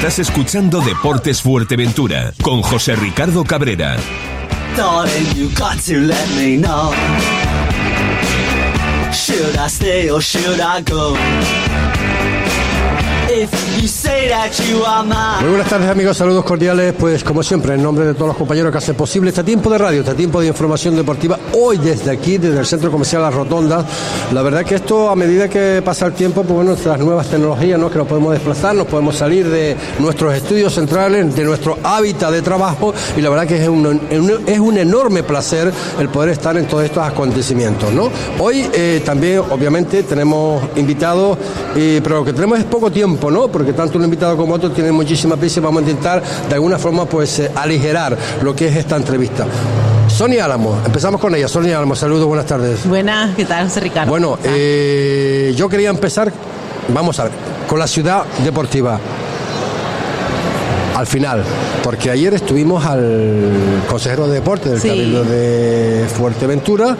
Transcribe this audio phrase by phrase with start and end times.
[0.00, 3.98] Estás escuchando Deportes Fuerteventura con José Ricardo Cabrera.
[15.40, 18.72] Muy buenas tardes amigos, saludos cordiales, pues como siempre en nombre de todos los compañeros
[18.72, 22.38] que hacen posible este tiempo de radio, este tiempo de información deportiva, hoy desde aquí,
[22.38, 23.86] desde el Centro Comercial La Rotonda,
[24.32, 27.78] la verdad que esto a medida que pasa el tiempo, pues bueno, nuestras nuevas tecnologías,
[27.78, 27.88] ¿no?
[27.88, 32.42] que nos podemos desplazar, nos podemos salir de nuestros estudios centrales, de nuestro hábitat de
[32.42, 34.00] trabajo y la verdad que es un,
[34.46, 37.92] es un enorme placer el poder estar en todos estos acontecimientos.
[37.92, 38.10] ¿no?
[38.40, 41.38] Hoy eh, también obviamente tenemos invitados,
[41.76, 43.48] eh, pero lo que tenemos es poco tiempo, ¿no?
[43.48, 46.78] porque tanto un invitado como otro tienen muchísima prisa y vamos a intentar de alguna
[46.78, 49.46] forma pues eh, aligerar lo que es esta entrevista.
[50.08, 51.48] Sonia Álamo, empezamos con ella.
[51.48, 52.86] Sonia Álamo, saludos, buenas tardes.
[52.86, 54.10] Buenas, ¿qué tal, José Ricardo?
[54.10, 56.32] Bueno, eh, yo quería empezar,
[56.94, 57.32] vamos a ver,
[57.68, 58.98] con la ciudad deportiva.
[60.96, 61.42] Al final,
[61.82, 66.96] porque ayer estuvimos al consejero de deporte del Cabildo de Fuerteventura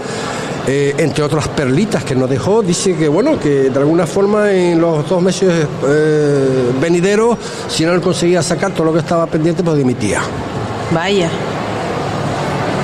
[0.66, 4.80] eh, entre otras perlitas que nos dejó, dice que bueno, que de alguna forma en
[4.80, 9.62] los dos meses eh, venideros, si no él conseguía sacar todo lo que estaba pendiente,
[9.62, 10.20] pues dimitía.
[10.92, 11.28] Vaya.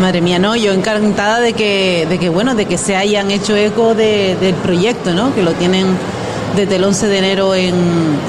[0.01, 3.57] Madre mía, no, yo encantada de que, de que bueno, de que se hayan hecho
[3.57, 5.35] eco del proyecto, ¿no?
[5.35, 5.87] Que lo tienen
[6.55, 7.75] desde el 11 de enero en,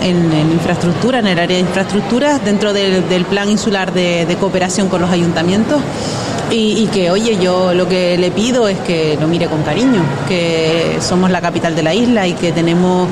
[0.02, 5.10] en, infraestructura, en el área de infraestructura, dentro del, plan insular de cooperación con los
[5.10, 5.82] ayuntamientos.
[6.50, 10.98] Y, que, oye, yo lo que le pido es que lo mire con cariño, que
[11.02, 13.10] somos la capital de la isla y que tenemos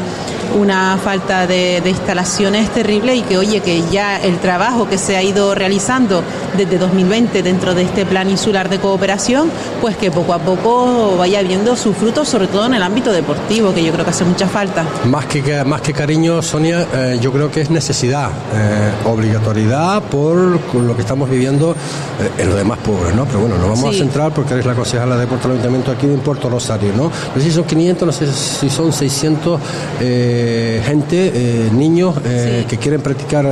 [0.58, 5.24] una falta de, instalaciones terrible y que, oye, que ya el trabajo que se ha
[5.24, 6.24] ido realizando
[6.58, 9.50] desde 2020 dentro de este plan insular de cooperación,
[9.82, 13.74] pues que poco a poco vaya viendo sus frutos, sobre todo en el ámbito deportivo,
[13.74, 14.86] que yo creo que hace mucha falta.
[15.06, 20.36] Más que, más que cariño, Sonia, eh, yo creo que es necesidad, eh, obligatoriedad por
[20.36, 23.26] lo que estamos viviendo eh, en los demás pobres, ¿no?
[23.26, 26.08] Pero bueno, nos vamos a centrar porque eres la concejala de deporte del Ayuntamiento aquí
[26.08, 27.04] de Puerto Rosario, ¿no?
[27.04, 29.60] No sé si son 500, no sé si son 600
[30.00, 33.46] gente, niños que quieren practicar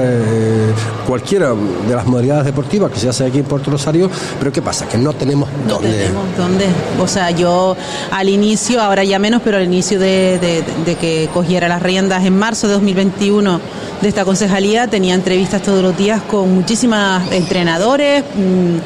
[1.08, 1.53] cualquiera
[1.88, 4.09] de las modalidades deportivas que se hace aquí en Puerto Rosario,
[4.40, 4.88] pero ¿qué pasa?
[4.88, 5.90] Que no tenemos dónde.
[5.90, 6.66] No tenemos dónde.
[7.00, 7.76] O sea, yo
[8.12, 10.64] al inicio, ahora ya menos, pero al inicio de,
[11.00, 13.59] que cogiera las riendas en marzo de 2021
[14.02, 18.24] de esta concejalía, tenía entrevistas todos los días con muchísimas entrenadores.
[18.36, 18.78] Mm,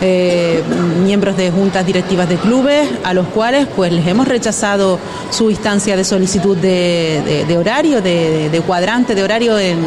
[0.00, 0.62] eh,
[1.02, 4.98] miembros de juntas directivas de clubes, a los cuales pues les hemos rechazado
[5.30, 9.78] su instancia de solicitud de, horario, de, cuadrante de horario en,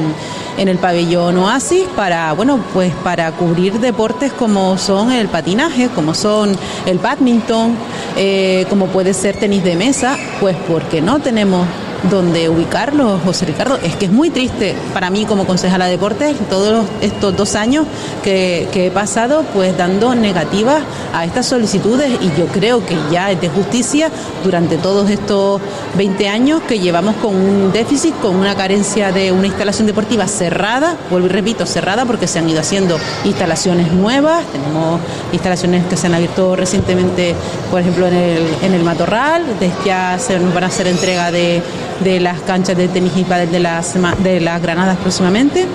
[0.57, 6.13] en, el pabellón Oasis para, bueno, pues para cubrir deportes como son el patinaje, como
[6.13, 7.75] son el badminton,
[8.17, 11.67] eh, como puede ser tenis de mesa, pues porque no tenemos
[12.09, 13.77] donde ubicarlo, José Ricardo.
[13.83, 17.85] Es que es muy triste para mí como concejala de deportes todos estos dos años
[18.23, 20.81] que, he pasado pues dando negativas
[21.13, 24.09] a estas solicitudes y yo creo que ya es de justicia
[24.41, 25.59] durante todos estos
[25.97, 30.95] 20 años que llevamos con un déficit, con una carencia de una instalación deportiva cerrada,
[31.11, 35.01] vuelvo y repito, cerrada porque se han ido haciendo instalaciones nuevas, tenemos
[35.33, 37.35] instalaciones que se han abierto recientemente,
[37.69, 39.43] por ejemplo, en el, en el Matorral,
[39.85, 41.61] ya se nos van a hacer entrega de
[42.03, 45.67] de las canchas de tenis y de las, de las Granadas próximamente.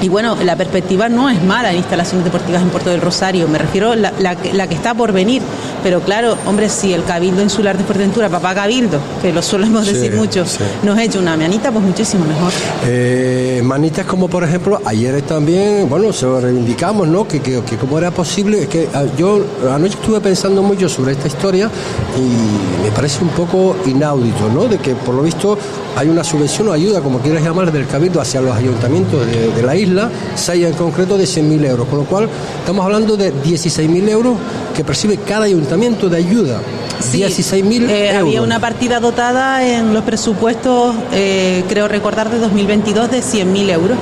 [0.00, 3.58] Y bueno, la perspectiva no es mala en instalaciones deportivas en Puerto del Rosario, me
[3.58, 5.40] refiero a la, la, que está por venir.
[5.84, 10.14] Pero claro, hombre, si el Cabildo Insular de Fuerteventura, papá Cabildo, que lo solemos decir
[10.14, 10.42] mucho,
[10.82, 12.50] nos ha hecho una manita, pues muchísimo mejor.
[12.86, 17.28] Eh, manitas como por ejemplo, ayer también, bueno, se lo reivindicamos, ¿no?
[17.28, 17.60] Que, que,
[17.98, 21.70] era posible, que ah, yo anoche estuve pensando mucho sobre esta historia
[22.16, 24.64] y me parece un poco inaudito, ¿no?
[24.64, 25.58] De que por lo visto
[25.96, 29.76] hay una subvención o ayuda, como quieras llamar, del Cabildo hacia los ayuntamientos de, la
[29.76, 32.28] isla, seis en concreto de 100.000 euros, con lo cual
[32.60, 34.36] estamos hablando de 16.000 euros
[34.74, 36.60] que percibe cada ayuntamiento de ayuda.
[37.00, 43.10] Sí, 16.000 eh, Había una partida dotada en los presupuestos, eh, creo recordar, de 2022
[43.10, 43.98] de 100.000 euros.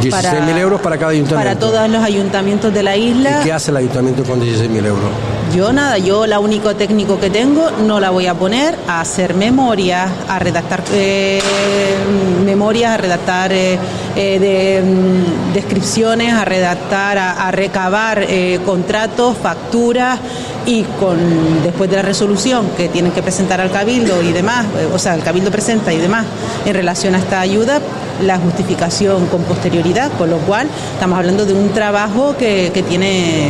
[0.00, 1.36] 16.000 euros para cada ayuntamiento.
[1.36, 3.40] Para todos los ayuntamientos de la isla.
[3.42, 5.10] ¿Y qué hace el ayuntamiento con 16.000 euros?
[5.54, 9.34] Yo nada, yo la único técnico que tengo no la voy a poner a hacer
[9.34, 11.40] memorias, a redactar eh,
[12.44, 13.78] memorias, a redactar eh,
[14.16, 14.82] eh, de,
[15.52, 18.26] descripciones, a redactar, a, recabar
[18.64, 20.18] contratos, facturas
[20.66, 21.16] y con
[21.62, 25.22] después de la resolución que tienen que presentar al cabildo y demás, o sea, el
[25.22, 26.24] cabildo presenta y demás
[26.64, 27.80] en relación a esta ayuda,
[28.22, 33.48] la justificación con posterioridad, con lo cual estamos hablando de un trabajo que, que tiene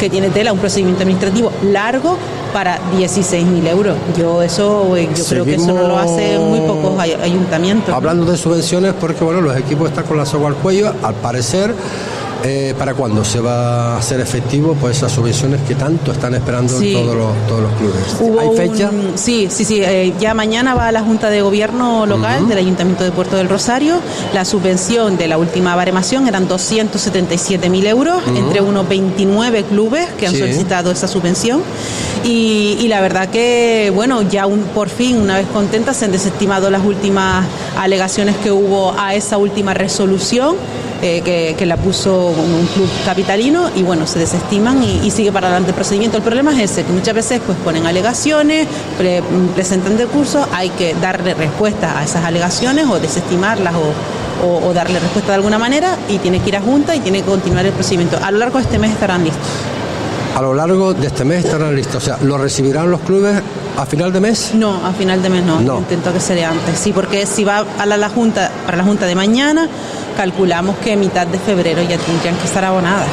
[0.00, 2.16] que tiene tela, un procedimiento administrativo largo
[2.52, 3.96] para 16.000 euros.
[4.18, 7.94] Yo eso, eh, yo creo que eso no lo hace muy pocos ay- ayuntamientos.
[7.94, 11.74] Hablando de subvenciones, porque bueno, los equipos están con la soga al cuello, al parecer,
[12.48, 16.78] eh, ¿para cuándo se va a hacer efectivo pues esas subvenciones que tanto están esperando
[16.78, 16.92] Sí.
[16.92, 18.16] todos, los, todos los clubes?
[18.20, 18.88] Hubo ¿Hay fecha?
[18.90, 19.80] un- sí, sí, sí.
[19.82, 23.48] eh, ya mañana va a la Junta de Gobierno local del Ayuntamiento de Puerto del
[23.48, 23.96] Rosario.
[24.32, 30.32] La subvención de la última baremación eran 277.000 euros entre unos 29 clubes que han
[30.32, 30.38] Sí.
[30.40, 31.62] solicitado esa subvención.
[32.24, 36.12] Y, y la verdad que, bueno, ya un, por fin, una vez contentas, se han
[36.12, 37.44] desestimado las últimas
[37.78, 40.56] alegaciones que hubo a esa última resolución.
[41.02, 45.70] Eh, que, la puso un, club capitalino y bueno, se desestiman y, sigue para adelante
[45.70, 46.16] el procedimiento.
[46.18, 48.66] El problema es ese, que muchas veces pues ponen alegaciones,
[48.98, 49.22] pre-
[49.54, 55.32] presentan recursos, hay que darle respuesta a esas alegaciones o desestimarlas o- o darle respuesta
[55.32, 58.18] de alguna manera y tiene que ir a junta y tiene que continuar el procedimiento.
[58.22, 59.40] A lo largo de este mes estarán listos.
[60.36, 61.96] A lo largo de este mes estarán listos.
[61.96, 63.40] O sea, ¿lo recibirán los clubes
[63.78, 64.50] a final de mes?
[64.54, 65.60] No, a final de mes no.
[65.62, 65.78] No.
[65.78, 66.78] Intento que sea antes.
[66.78, 69.66] Sí, porque si va a la, la junta, para la junta de mañana,
[70.14, 73.08] calculamos que mitad de febrero ya tendrían que estar abonadas.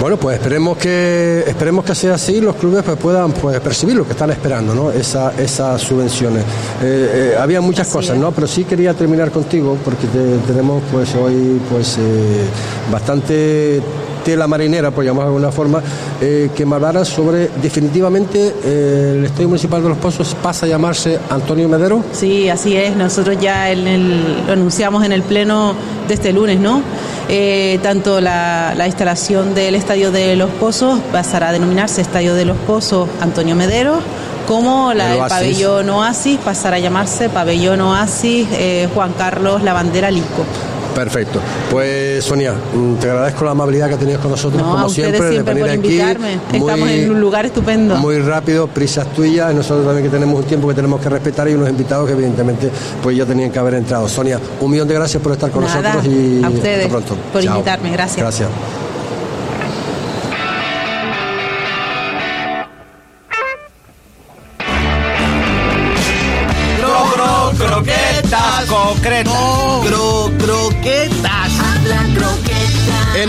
[0.00, 4.04] Bueno, pues esperemos que esperemos que sea así, los clubes pues puedan pues percibir lo
[4.04, 4.90] que están esperando, ¿no?
[4.90, 6.42] Esa, esas subvenciones.
[6.82, 8.20] Eh, eh, había muchas Así cosas, es.
[8.20, 8.30] ¿no?
[8.32, 12.44] Pero sí quería terminar contigo porque te- tenemos pues hoy pues eh,
[12.92, 13.80] bastante
[14.26, 15.80] tela marinera, por llamarlo de alguna forma,
[16.20, 20.68] eh, que me hablaras sobre definitivamente eh, el Estadio Municipal de Los Pozos pasa a
[20.68, 22.02] llamarse Antonio Medero.
[22.12, 22.96] Sí, así es.
[22.96, 25.74] Nosotros ya en el- lo anunciamos en el pleno
[26.08, 26.82] de este lunes, ¿no?
[27.28, 32.44] Eh, tanto la, la instalación del Estadio de los Pozos pasará a denominarse Estadio de
[32.46, 33.98] los Pozos Antonio Medero,
[34.48, 35.36] como la El Oasis.
[35.38, 38.46] pabellón Oasis pasará a llamarse Pabellón Oasis
[38.94, 40.44] Juan Carlos La Bandera Lico.
[40.96, 41.40] Perfecto.
[41.70, 45.36] Pues Sonia, mm, te agradezco la amabilidad que tenías con nosotros, No, como siempre, siempre
[45.36, 45.88] de por venir aquí.
[45.88, 46.34] invitarme.
[46.54, 47.96] Estamos Muy- en un lugar estupendo.
[47.96, 51.54] Muy rápido, prisas tuyas, nosotros también que tenemos un tiempo que tenemos que respetar y
[51.54, 52.70] unos invitados que evidentemente
[53.02, 54.08] pues ya tenían que haber entrado.
[54.08, 57.16] Sonia, un millón de gracias por estar con Nada, nosotros y a ustedes hasta pronto.
[57.30, 57.52] por Chao.
[57.56, 58.16] invitarme, gracias.
[58.18, 58.48] Gracias.
[68.68, 69.35] Concretas.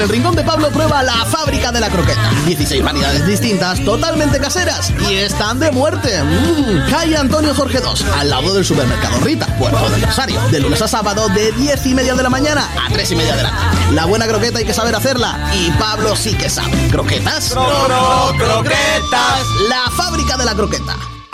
[0.07, 2.31] El rincón de Pablo prueba la fábrica de la croqueta.
[2.45, 6.23] 16 variedades distintas, totalmente caseras y están de muerte.
[6.23, 6.89] Mm.
[6.89, 10.39] Calle Antonio Jorge II, al lado del supermercado Rita, Puerto del Rosario.
[10.49, 13.35] De lunes a sábado, de 10 y media de la mañana a 3 y media
[13.35, 13.91] de la tarde.
[13.91, 16.71] La buena croqueta hay que saber hacerla y Pablo sí que sabe.
[16.89, 17.49] ¿Croquetas?
[17.49, 19.45] Cro, cro, croquetas.
[19.67, 20.95] La fábrica de la croqueta.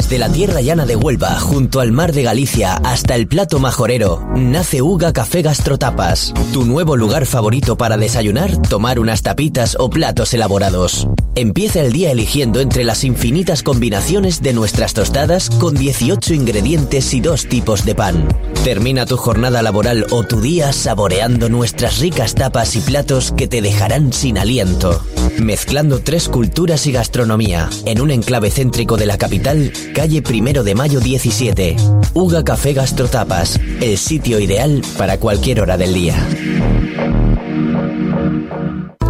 [0.00, 4.26] Desde la tierra llana de Huelva, junto al mar de Galicia, hasta el plato majorero,
[4.34, 10.32] nace Uga Café Gastrotapas, tu nuevo lugar favorito para desayunar, tomar unas tapitas o platos
[10.32, 11.06] elaborados.
[11.34, 17.20] Empieza el día eligiendo entre las infinitas combinaciones de nuestras tostadas con 18 ingredientes y
[17.20, 18.26] dos tipos de pan.
[18.64, 23.62] Termina tu jornada laboral o tu día saboreando nuestras ricas tapas y platos que te
[23.62, 25.02] dejarán sin aliento.
[25.38, 30.74] Mezclando tres culturas y gastronomía en un enclave céntrico de la capital, calle Primero de
[30.74, 31.76] Mayo 17.
[32.14, 36.16] Uga Café Gastrotapas, el sitio ideal para cualquier hora del día.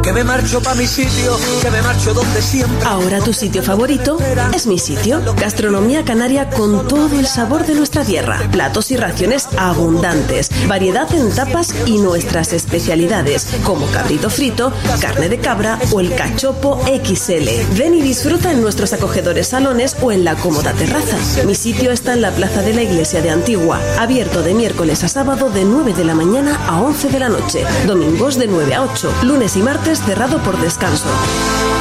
[0.02, 2.87] Que me marcho pa' mi sitio, que me marcho donde siempre.
[2.87, 4.16] Ahora tu sitio favorito
[4.54, 5.21] es mi sitio.
[5.37, 8.40] Gastronomía canaria con todo el sabor de nuestra tierra.
[8.50, 10.50] Platos y raciones abundantes.
[10.66, 16.80] Variedad en tapas y nuestras especialidades, como cabrito frito, carne de cabra o el cachopo
[16.87, 17.76] XL.
[17.76, 21.19] Ven y disfruta en nuestros acogedores salones o en la cómoda terraza.
[21.45, 25.09] Mi sitio está en la plaza de la iglesia de Antigua, abierto de miércoles a
[25.09, 27.64] sábado de 9 de la mañana a 11 de la noche.
[27.87, 29.12] Domingos de 9 a 8.
[29.25, 31.09] Lunes y martes cerrado por descanso.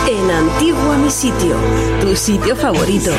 [0.08, 1.56] En Antigua mi sitio,
[2.02, 3.12] tu sitio favorito.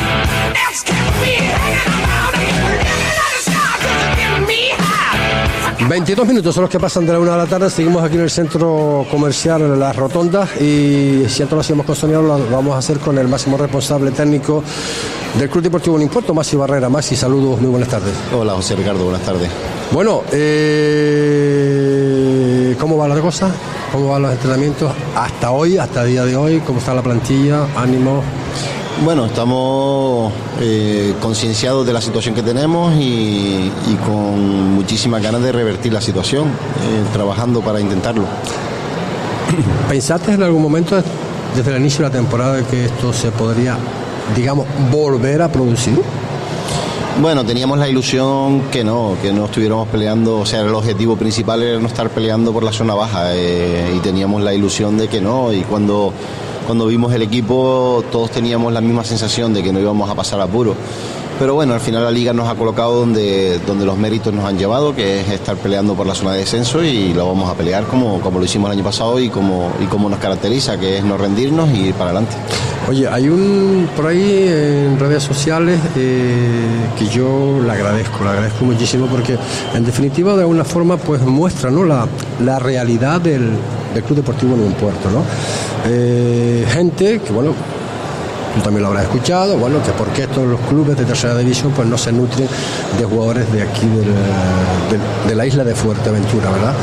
[5.87, 7.69] 22 minutos son los que pasan de la una de la tarde.
[7.69, 12.19] Seguimos aquí en el centro comercial La Rotonda y si antes lo hacíamos con Sonia,
[12.19, 14.63] lo vamos a hacer con el máximo responsable técnico
[15.37, 16.87] del Club Deportivo Unimpuerto, Masi Barrera.
[16.87, 18.13] Masi, saludos, muy buenas tardes.
[18.33, 19.49] Hola José Ricardo, buenas tardes.
[19.91, 20.75] Bueno, eh,
[22.79, 23.51] ¿cómo va la cosa?
[23.91, 26.59] ¿Cómo van los entrenamientos hasta hoy, hasta el día de hoy?
[26.59, 27.65] ¿Cómo está la plantilla?
[27.75, 28.21] ¿Ánimo?
[29.03, 33.71] Bueno, estamos eh, concienciados de la situación que tenemos y,
[34.05, 38.25] con muchísimas ganas de revertir la situación, eh, trabajando para intentarlo.
[39.89, 41.01] ¿Pensaste en algún momento,
[41.55, 43.75] desde el inicio de la temporada, que esto se podría,
[44.35, 45.99] digamos, volver a producir?
[47.19, 51.63] Bueno, teníamos la ilusión que no, que no estuviéramos peleando, o sea, el objetivo principal
[51.63, 55.21] era no estar peleando por la zona baja eh, y teníamos la ilusión de que
[55.21, 56.13] no y cuando
[56.71, 60.39] cuando vimos el equipo todos teníamos la misma sensación de que no íbamos a pasar
[60.39, 60.73] apuro.
[61.37, 64.57] Pero bueno, al final la liga nos ha colocado donde, donde los méritos nos han
[64.57, 67.83] llevado, que es estar peleando por la zona de descenso y lo vamos a pelear
[67.87, 71.03] como, como lo hicimos el año pasado y como, y como nos caracteriza, que es
[71.03, 72.37] no rendirnos y ir para adelante.
[72.87, 76.39] Oye, hay un por ahí en redes sociales eh,
[76.97, 79.37] que yo le agradezco, le agradezco muchísimo porque
[79.75, 81.83] en definitiva de alguna forma pues muestra ¿no?
[81.83, 82.07] la,
[82.39, 83.49] la realidad del,
[83.93, 85.23] del Club Deportivo en un puerto, ¿no?
[85.85, 87.53] Eh, gente que, bueno,
[88.55, 91.87] tú también lo habrás escuchado, bueno, que porque estos los clubes de tercera división pues
[91.87, 92.47] no se nutren
[92.97, 96.73] de jugadores de aquí de, la isla de Fuerteventura, ¿verdad?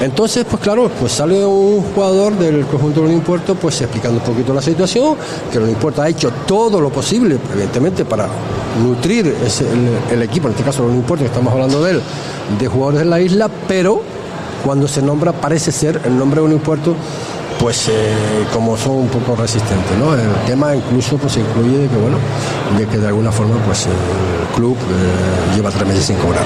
[0.00, 4.54] Entonces, pues claro, pues sale un jugador del conjunto de Puerto pues explicando un poquito
[4.54, 5.16] la situación,
[5.52, 8.28] que el Puerto ha hecho todo lo posible, evidentemente, para
[8.82, 9.34] nutrir
[10.10, 12.00] el, equipo, en este caso el Puerto, que estamos hablando de él,
[12.58, 14.02] de jugadores de la isla, pero
[14.64, 16.94] cuando se nombra parece ser el nombre de Puerto
[17.58, 17.92] pues eh,
[18.52, 19.90] como son un poco resistentes.
[19.92, 22.18] El tema incluso pues incluye de que bueno,
[22.76, 26.44] de que de alguna forma pues el club eh, lleva tres meses sin cobrar.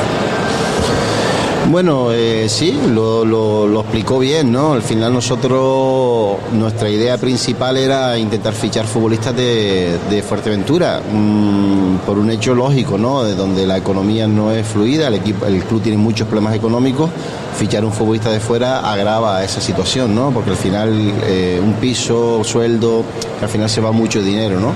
[1.71, 4.73] Bueno, eh, sí, lo, explicó bien, ¿no?
[4.73, 12.31] Al final nosotros, nuestra idea principal era intentar fichar futbolistas de, Fuerteventura, mm, por un
[12.31, 13.25] hecho lógico, ¿no?
[13.25, 17.11] De donde la economía no es fluida, el, equipo, el club tiene muchos problemas económicos,
[17.57, 20.31] fichar un futbolista de fuera agrava esa situación, ¿no?
[20.31, 23.05] Porque al final eh, un piso, sueldo,
[23.41, 24.73] al final se va mucho dinero, ¿no?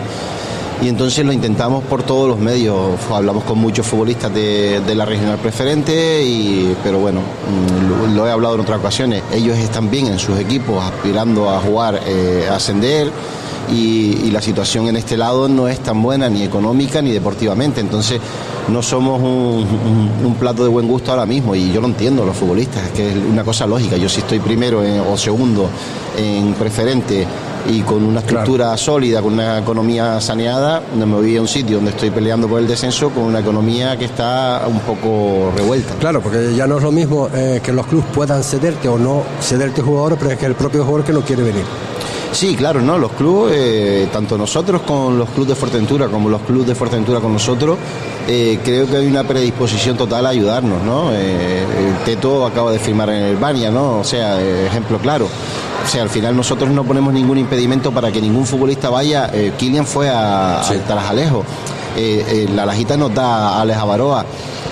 [0.83, 2.76] Y entonces lo intentamos por todos los medios.
[3.11, 8.56] Hablamos con muchos futbolistas de, la regional preferente, y, pero bueno, mm, lo, he hablado
[8.56, 9.23] en otras ocasiones.
[9.33, 13.11] Ellos están bien en sus equipos, aspirando a jugar, eh, a ascender.
[13.73, 17.80] Y, la situación en este lado no es tan buena ni económica ni deportivamente.
[17.80, 18.21] Entonces
[18.68, 22.85] no somos un, plato de buen gusto ahora mismo y yo lo entiendo, los futbolistas,
[22.85, 23.97] es que es una cosa lógica.
[23.97, 25.71] Yo si estoy primero o segundo
[26.18, 27.26] en preferente
[27.68, 31.76] y con una estructura sólida, con una economía saneada, no me voy a un sitio
[31.76, 35.94] donde estoy peleando por el descenso con una economía que está un poco revuelta.
[35.99, 39.23] Claro, porque ya no es lo mismo eh, que los clubes puedan cederte o no
[39.40, 41.64] cederte jugadores, pero es que el propio jugador que no quiere venir.
[42.33, 42.99] Sí, claro, ¿no?
[42.99, 47.21] Los clubes, eh, tanto nosotros con los clubes de Fuerteventura como los clubes de Fuerteventura
[47.21, 47.78] con nosotros,
[48.28, 51.11] eh, creo que hay una predisposición total a ayudarnos, ¿no?
[52.04, 54.00] Teto acaba de firmar en el Bania, ¿no?
[54.00, 55.28] O sea, ejemplo claro.
[55.87, 59.30] O sea, al final nosotros no ponemos ningún impedimento para que ningún futbolista vaya.
[59.33, 60.75] Eh, Kilian fue a, sí.
[60.87, 61.45] Tarajalejo.
[61.96, 64.24] Eh, eh, la Lajita nos da a Alex Avaroa.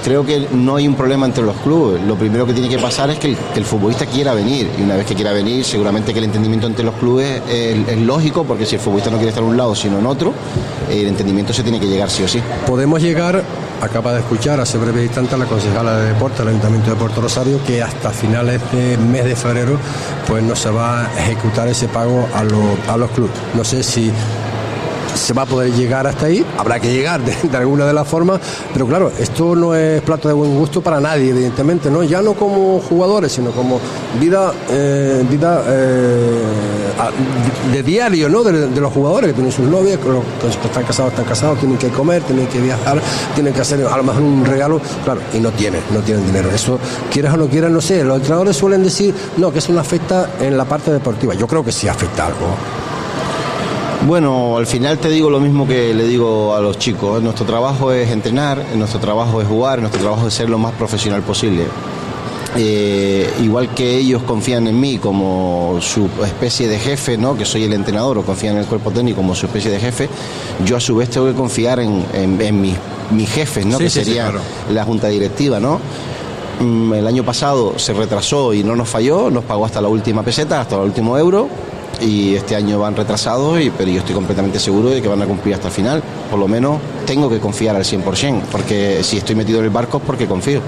[0.04, 2.02] Creo que no hay un problema entre los clubes.
[2.02, 4.70] Lo primero que tiene que pasar es que el, futbolista quiera venir.
[4.78, 8.44] Y una vez que quiera venir, seguramente que el entendimiento entre los clubes es, lógico,
[8.44, 10.34] porque si el futbolista no quiere estar en un lado sino en otro,
[10.90, 12.42] el entendimiento se tiene que llegar sí o sí.
[12.66, 13.42] Podemos llegar
[13.80, 17.20] acaba de escuchar hace breve instante a la concejala de deporte del Ayuntamiento de Puerto
[17.20, 19.78] Rosario que hasta finales de mes de febrero
[20.26, 23.34] pues no se va a ejecutar ese pago a, a los clubes.
[23.54, 24.10] No sé si
[25.14, 28.40] se va a poder llegar hasta ahí, habrá que llegar de, alguna de las formas,
[28.72, 32.02] pero claro, esto no es plato de buen gusto para nadie, evidentemente, ¿no?
[32.02, 33.80] Ya no como jugadores, sino como
[34.20, 36.42] vida, eh, vida eh,
[37.72, 38.42] de diario, ¿no?
[38.42, 42.22] De, los jugadores que tienen sus novias, que, están casados, están casados, tienen que comer,
[42.22, 43.00] tienen que viajar,
[43.34, 46.50] tienen que hacer a lo mejor un regalo, claro, y no tienen, no tienen dinero.
[46.50, 46.78] Eso,
[47.10, 50.34] quieras o no quieras, no sé, los entrenadores suelen decir, no, que eso no afecta
[50.40, 51.34] en la parte deportiva.
[51.34, 52.83] Yo creo que sí afecta algo.
[54.06, 57.22] Bueno, al final te digo lo mismo que le digo a los chicos.
[57.22, 61.22] Nuestro trabajo es entrenar, nuestro trabajo es jugar, nuestro trabajo es ser lo más profesional
[61.22, 61.64] posible.
[62.54, 67.34] Eh, igual que ellos confían en mí como su especie de jefe, ¿no?
[67.34, 70.10] que soy el entrenador, o confían en el cuerpo técnico como su especie de jefe,
[70.66, 73.78] yo a su vez tengo que confiar en, en, mis, jefes, ¿no?
[73.78, 74.30] que sería
[74.70, 75.58] la junta directiva.
[75.58, 75.80] ¿no?
[76.60, 80.22] Mm, el año pasado se retrasó y no nos falló, nos pagó hasta la última
[80.22, 81.48] peseta, hasta el último euro
[82.00, 85.26] y este año van retrasados, y, pero yo estoy completamente seguro de que van a
[85.26, 86.02] cumplir hasta el final.
[86.30, 89.98] Por lo menos tengo que confiar al 100%, porque si estoy metido en el barco
[89.98, 90.60] es porque confío.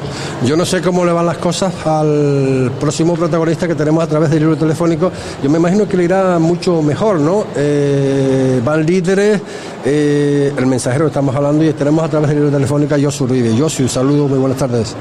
[0.45, 4.31] Yo no sé cómo le van las cosas al próximo protagonista que tenemos a través
[4.31, 5.11] del libro telefónico.
[5.43, 7.45] Yo me imagino que le irá mucho mejor, ¿no?
[7.57, 9.41] Eh, van líderes,
[9.85, 13.27] eh, el mensajero que estamos hablando, y tenemos a través del libro telefónico a Josu
[13.27, 13.59] Ruiz.
[13.59, 14.95] Josu, un saludo, muy buenas tardes.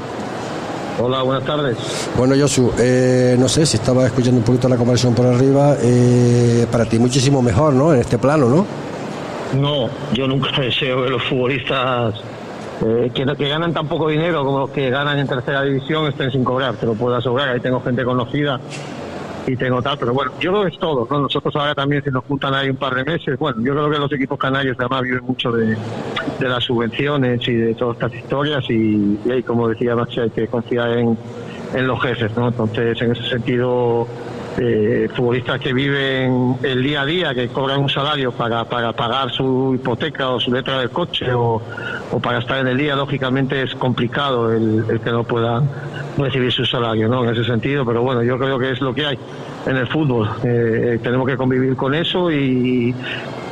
[0.98, 1.76] Hola, buenas tardes.
[2.16, 6.66] Bueno, Josu, eh, no sé si estaba escuchando un poquito la conversación por arriba, eh,
[6.72, 7.92] para ti muchísimo mejor, ¿no?
[7.92, 8.66] En este plano, ¿no?
[9.60, 12.14] No, yo nunca deseo que los futbolistas
[12.84, 16.30] eh, que, que, ganan tan poco dinero como los que ganan en tercera división estén
[16.30, 18.58] sin cobrar, te lo puedo asegurar, ahí tengo gente conocida
[19.46, 21.20] y tengo tal, pero bueno, yo creo que es todo, ¿no?
[21.20, 23.98] Nosotros ahora también si nos juntan ahí un par de meses, bueno, yo creo que
[23.98, 25.76] los equipos canarios además viven mucho de,
[26.38, 30.48] de las subvenciones y de todas estas historias y, y como decía Maxi, hay que
[30.48, 31.16] confiar en,
[31.74, 32.48] en los jefes, ¿no?
[32.48, 34.06] Entonces, en ese sentido,
[34.58, 39.30] eh, futbolistas que viven el día a día, que cobran un salario para, para pagar
[39.30, 41.60] su hipoteca o su letra del coche o,
[42.10, 45.68] o para estar en el día, lógicamente es complicado el, el que no puedan
[46.16, 47.24] recibir su salario, ¿no?
[47.24, 49.18] En ese sentido, pero bueno, yo creo que es lo que hay
[49.66, 50.28] en el fútbol.
[50.44, 52.94] Eh, tenemos que convivir con eso y,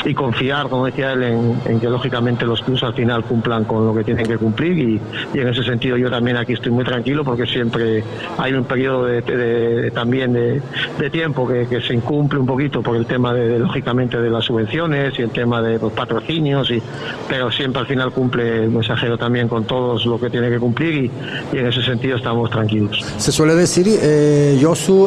[0.04, 3.86] y confiar, como decía él, en, en, que lógicamente los clubes al final cumplan con
[3.86, 5.00] lo que tienen que cumplir y,
[5.32, 8.04] y, en ese sentido yo también aquí estoy muy tranquilo porque siempre
[8.38, 10.62] hay un periodo de, de, de también de,
[11.10, 15.18] tiempo que, que, se incumple un poquito por el tema de, lógicamente de las subvenciones
[15.18, 16.82] y el tema de los patrocinios y
[17.28, 21.04] pero siempre al final cumple el mensajero también con todos lo que tiene que cumplir
[21.04, 21.10] y,
[21.52, 23.04] y en ese sentido estamos tranquilos.
[23.18, 24.58] Se suele decir, eh,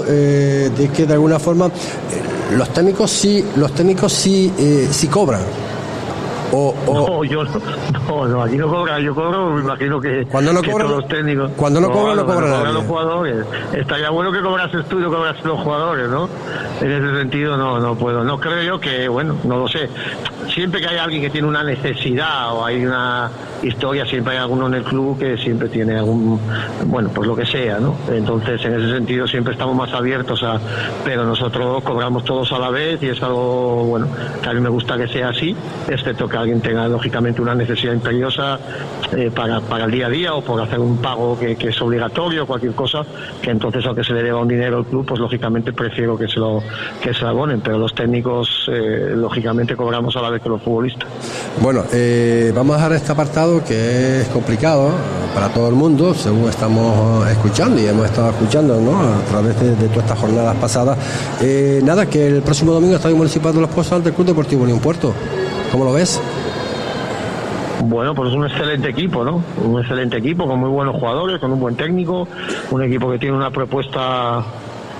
[0.08, 5.08] eh, de que de alguna forma eh, los técnicos sí, los técnicos sí, eh, sí
[5.08, 5.42] cobran.
[6.52, 6.94] O, o...
[6.94, 10.88] No, yo no, no, aquí no cobran, yo cobro, me imagino que, cuando no cobran,
[10.88, 11.52] todos los técnicos.
[11.58, 13.46] Cuando no, cobran, no, no cobran cobran los jugadores.
[13.74, 16.30] Estaría bueno que cobrases tú y no cobras los jugadores, ¿no?
[16.80, 18.24] En ese sentido no, no puedo.
[18.24, 19.90] No creo yo que, bueno, no lo sé.
[20.58, 23.30] Siempre que hay alguien que tiene una necesidad o hay una
[23.62, 26.40] historia, siempre hay alguno en el club que siempre tiene algún,
[26.88, 27.96] bueno, pues lo que sea, ¿no?
[28.10, 30.60] Entonces, en ese sentido siempre estamos más abiertos a,
[31.06, 34.08] pero nosotros cobramos todos a la vez y es algo, bueno,
[34.42, 35.56] que a mí me gusta que sea así,
[35.88, 38.60] excepto que alguien tenga lógicamente una necesidad imperiosa
[39.16, 42.44] eh, para, para el día a día o por hacer un pago que, es obligatorio
[42.44, 43.06] o cualquier cosa,
[43.44, 46.40] que entonces aunque se le deba un dinero al club, pues lógicamente prefiero que se
[46.40, 46.64] lo,
[47.00, 51.08] que se abonen, pero los técnicos eh, lógicamente cobramos a la vez los futbolistas.
[51.62, 54.92] Bueno, eh, vamos a dejar este apartado que es complicado
[55.34, 59.00] para todo el mundo, según estamos escuchando y hemos estado escuchando ¿no?
[59.00, 60.98] a través de, de todas estas jornadas pasadas.
[61.42, 64.64] Eh, nada, que el próximo domingo Estadio Municipal de Los Pozos ante el Club Deportivo
[64.64, 65.14] Unión Puerto.
[65.72, 66.20] ¿Cómo lo ves?
[67.84, 69.42] Bueno, pues es un excelente equipo, ¿no?
[69.64, 72.28] Un excelente equipo con muy buenos jugadores, con un buen técnico,
[72.72, 74.44] un equipo que tiene una propuesta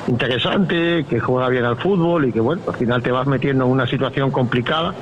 [0.08, 3.72] interesante, que juega bien al fútbol y que, bueno, al final te vas metiendo en
[3.72, 4.94] una situación complicada.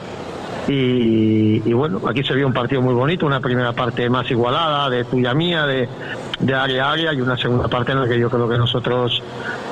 [0.67, 4.89] Y, y, bueno, aquí se vio un partido muy bonito, una primera parte más igualada,
[4.89, 5.87] de tuya mía, de,
[6.53, 9.21] área a área, y una segunda parte en la que yo creo que nosotros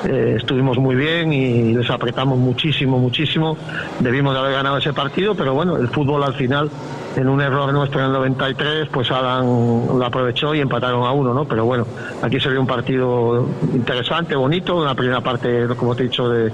[0.04, 3.56] eh, estuvimos muy bien y les apretamos muchísimo, muchísimo.
[3.98, 6.70] Debimos de haber ganado ese partido, pero bueno, el fútbol al final
[7.16, 11.32] en un error nuestro en el 93, pues Alan lo aprovechó y empataron a uno,
[11.32, 11.44] ¿no?
[11.44, 11.86] Pero bueno,
[12.22, 16.52] aquí se vio un partido interesante, bonito, una primera parte, como te he dicho, de,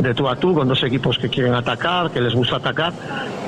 [0.00, 2.92] de tú a tú, con dos equipos que quieren atacar, que les gusta atacar,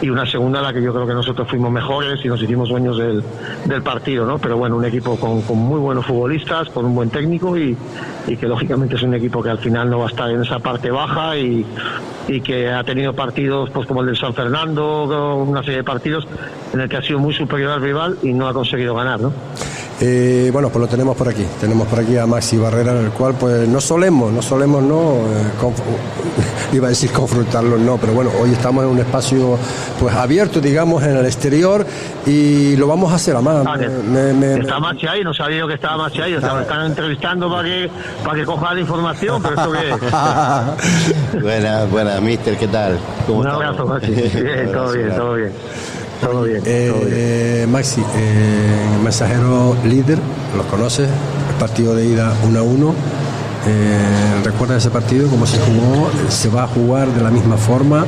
[0.00, 2.68] y una segunda en la que yo creo que nosotros fuimos mejores y nos hicimos
[2.68, 3.22] dueños del,
[3.64, 4.38] del partido, ¿no?
[4.38, 7.76] Pero bueno, un equipo con, con, muy buenos futbolistas, con un buen técnico y,
[8.26, 10.58] y, que lógicamente es un equipo que al final no va a estar en esa
[10.58, 11.64] parte baja y,
[12.28, 16.26] y que ha tenido partidos pues como el del San Fernando, una serie de partidos
[16.72, 19.32] en el que ha sido muy superior al rival y no ha conseguido ganar, ¿no?
[20.00, 21.46] Eh, bueno, pues lo tenemos por aquí.
[21.58, 25.14] Tenemos por aquí a Maxi Barrera, en el cual pues no solemos, no solemos no,
[25.14, 29.58] eh, iba a decir confrontarlo, no, pero bueno, hoy estamos en un espacio
[29.98, 31.86] pues abierto, digamos, en el exterior
[32.26, 33.64] y lo vamos a hacer, además.
[33.66, 36.54] Ah, me, me, está Maxi ahí, no sabía yo que estaba Maxi ahí, o sea,
[36.54, 37.90] me están entrevistando para que,
[38.22, 39.72] para que coja la información, pero esto
[41.32, 42.98] qué buenas, buenas, mister, ¿qué tal?
[43.26, 44.12] ¿Cómo un abrazo, Maxi.
[44.46, 45.52] Bien, todo bien, todo bien.
[46.20, 47.12] Todo bien, eh, todo bien.
[47.16, 50.18] Eh, Maxi, eh, mensajero líder,
[50.56, 52.94] los conoces, el partido de ida 1 a 1.
[53.68, 55.28] Eh, ¿Recuerdas ese partido?
[55.28, 56.08] ¿Cómo se jugó?
[56.28, 58.06] ¿Se va a jugar de la misma forma?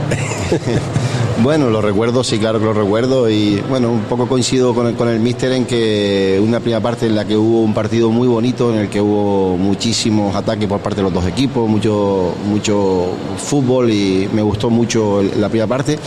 [1.42, 3.28] bueno, lo recuerdo, sí, claro que lo recuerdo.
[3.28, 7.06] Y bueno, un poco coincido con el, con el míster en que una primera parte
[7.06, 10.80] en la que hubo un partido muy bonito, en el que hubo muchísimos ataques por
[10.80, 15.98] parte de los dos equipos, mucho, mucho fútbol y me gustó mucho la primera parte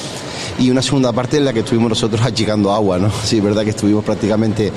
[0.61, 3.11] y una segunda parte en la que estuvimos nosotros achicando agua, ¿no?
[3.23, 4.71] Sí, es verdad que estuvimos prácticamente,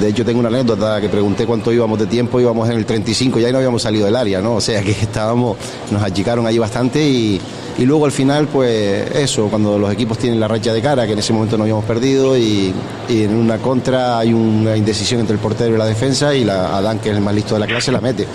[0.00, 3.38] de hecho tengo una anécdota que pregunté cuánto íbamos de tiempo, íbamos en el 35,
[3.38, 4.54] ya no habíamos salido del área, ¿no?
[4.54, 5.56] O sea que estábamos,
[5.92, 7.40] nos achicaron allí bastante y,
[7.78, 11.12] y luego al final, pues eso, cuando los equipos tienen la racha de cara, que
[11.12, 12.74] en ese momento no habíamos perdido y,
[13.08, 16.76] y en una contra hay una indecisión entre el portero y la defensa y la
[16.76, 18.26] Adán, que es el más listo de la clase, la mete.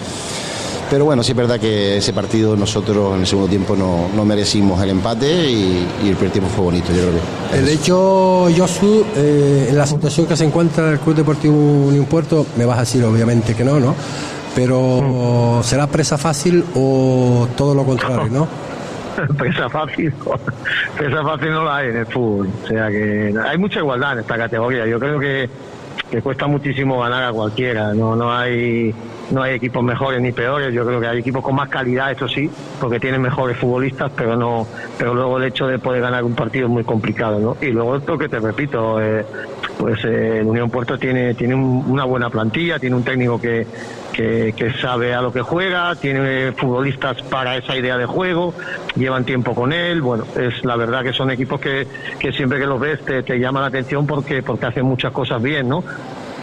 [0.89, 4.23] Pero bueno, sí es verdad que ese partido nosotros en el segundo tiempo no, no
[4.23, 7.57] merecimos el empate y, y, el primer tiempo fue bonito, yo creo que.
[7.57, 12.45] El hecho, Josu, eh, en la situación que se encuentra el Club Deportivo Unión Puerto,
[12.55, 13.95] me vas a decir obviamente que no, ¿no?
[14.55, 18.47] Pero ¿será presa fácil o todo lo contrario, no?
[19.37, 20.13] presa fácil,
[20.97, 22.49] presa fácil no la hay en el fútbol.
[22.63, 24.85] O sea que hay mucha igualdad en esta categoría.
[24.85, 25.49] Yo creo que,
[26.11, 27.93] que cuesta muchísimo ganar a cualquiera.
[27.93, 28.93] No, no hay
[29.31, 32.27] no hay equipos mejores ni peores, yo creo que hay equipos con más calidad, eso
[32.27, 36.35] sí, porque tienen mejores futbolistas, pero no, pero luego el hecho de poder ganar un
[36.35, 37.57] partido es muy complicado, ¿no?
[37.61, 39.25] Y luego esto que te repito, eh,
[39.77, 43.65] pues eh, el Unión Puerto tiene, tiene una buena plantilla, tiene un técnico que,
[44.13, 48.53] que, sabe a lo que juega, tiene futbolistas para esa idea de juego,
[48.95, 51.87] llevan tiempo con él, bueno, es la verdad que son equipos que,
[52.19, 55.41] que siempre que los ves te, te llama la atención porque, porque hacen muchas cosas
[55.41, 55.83] bien, ¿no?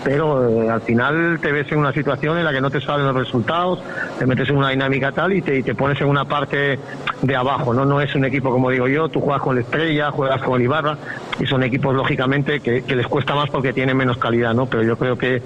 [0.05, 3.07] Pero eh, al final te ves en una situación en la que no te salen
[3.07, 3.81] los resultados,
[4.19, 6.79] te metes en una dinámica tal y te, te pones en una parte
[7.23, 7.85] de abajo, ¿no?
[7.85, 10.63] No es un equipo como digo yo, tú juegas con la Estrella, juegas con el
[10.63, 10.97] Ibarra
[11.39, 14.67] y son equipos lógicamente que, que les cuesta más porque tienen menos calidad, ¿no?
[14.67, 15.43] Pero yo creo que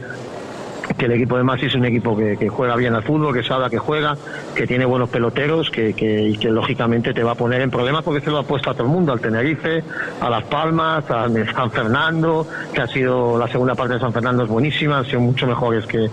[0.97, 3.67] que el equipo de Masi es un equipo que, juega bien al fútbol, que sabe
[3.67, 4.17] a que juega,
[4.55, 8.03] que tiene buenos peloteros que, que, y que lógicamente te va a poner en problemas
[8.03, 9.83] porque se lo ha puesto a todo el mundo, al Tenerife,
[10.21, 14.45] a Las Palmas, a San Fernando, que ha sido la segunda parte de San Fernando
[14.45, 16.09] es buenísima, han sido mucho mejores que,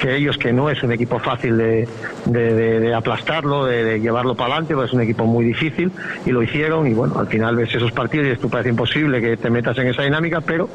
[0.00, 1.88] que ellos, que no es un equipo fácil de,
[2.26, 5.90] de, aplastarlo, de, llevarlo para adelante, pues es un equipo muy difícil
[6.24, 9.36] y lo hicieron y bueno, al final ves esos partidos y tú parece imposible que
[9.36, 10.68] te metas en esa dinámica, pero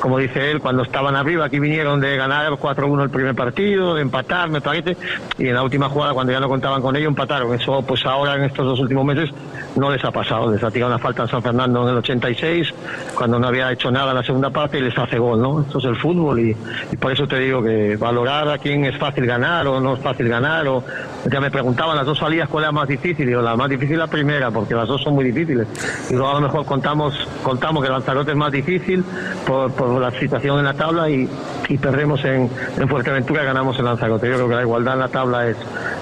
[0.00, 4.02] como dice él, cuando estaban arriba, aquí vinieron de ganar 4-1 el primer partido, de
[4.02, 4.96] empatar, me parece,
[5.38, 7.54] y en la última jugada, cuando ya no contaban con ello, empataron.
[7.54, 9.30] Eso, pues ahora en estos dos últimos meses
[9.76, 10.50] no les ha pasado.
[10.50, 12.74] Les ha tirado una falta en San Fernando en el 86,
[13.14, 15.60] cuando no había hecho nada en la segunda parte y les hace gol, ¿no?
[15.60, 16.54] Esto es el fútbol y,
[16.98, 20.28] por eso te digo que valorar a quién es fácil ganar o no es fácil
[20.28, 20.82] ganar, o
[21.30, 24.06] ya me preguntaban las dos salidas cuál era más difícil, digo, la más difícil la
[24.06, 25.66] primera, porque las dos son muy difíciles.
[26.10, 29.04] Y luego a lo mejor contamos, contamos que Lanzarote es más difícil
[29.46, 31.28] por, por la situación en la tabla y,
[31.68, 32.50] y perdemos en
[32.88, 34.28] Fuerteventura, ganamos en Lanzarote.
[34.28, 35.56] Yo creo que la igualdad en la tabla es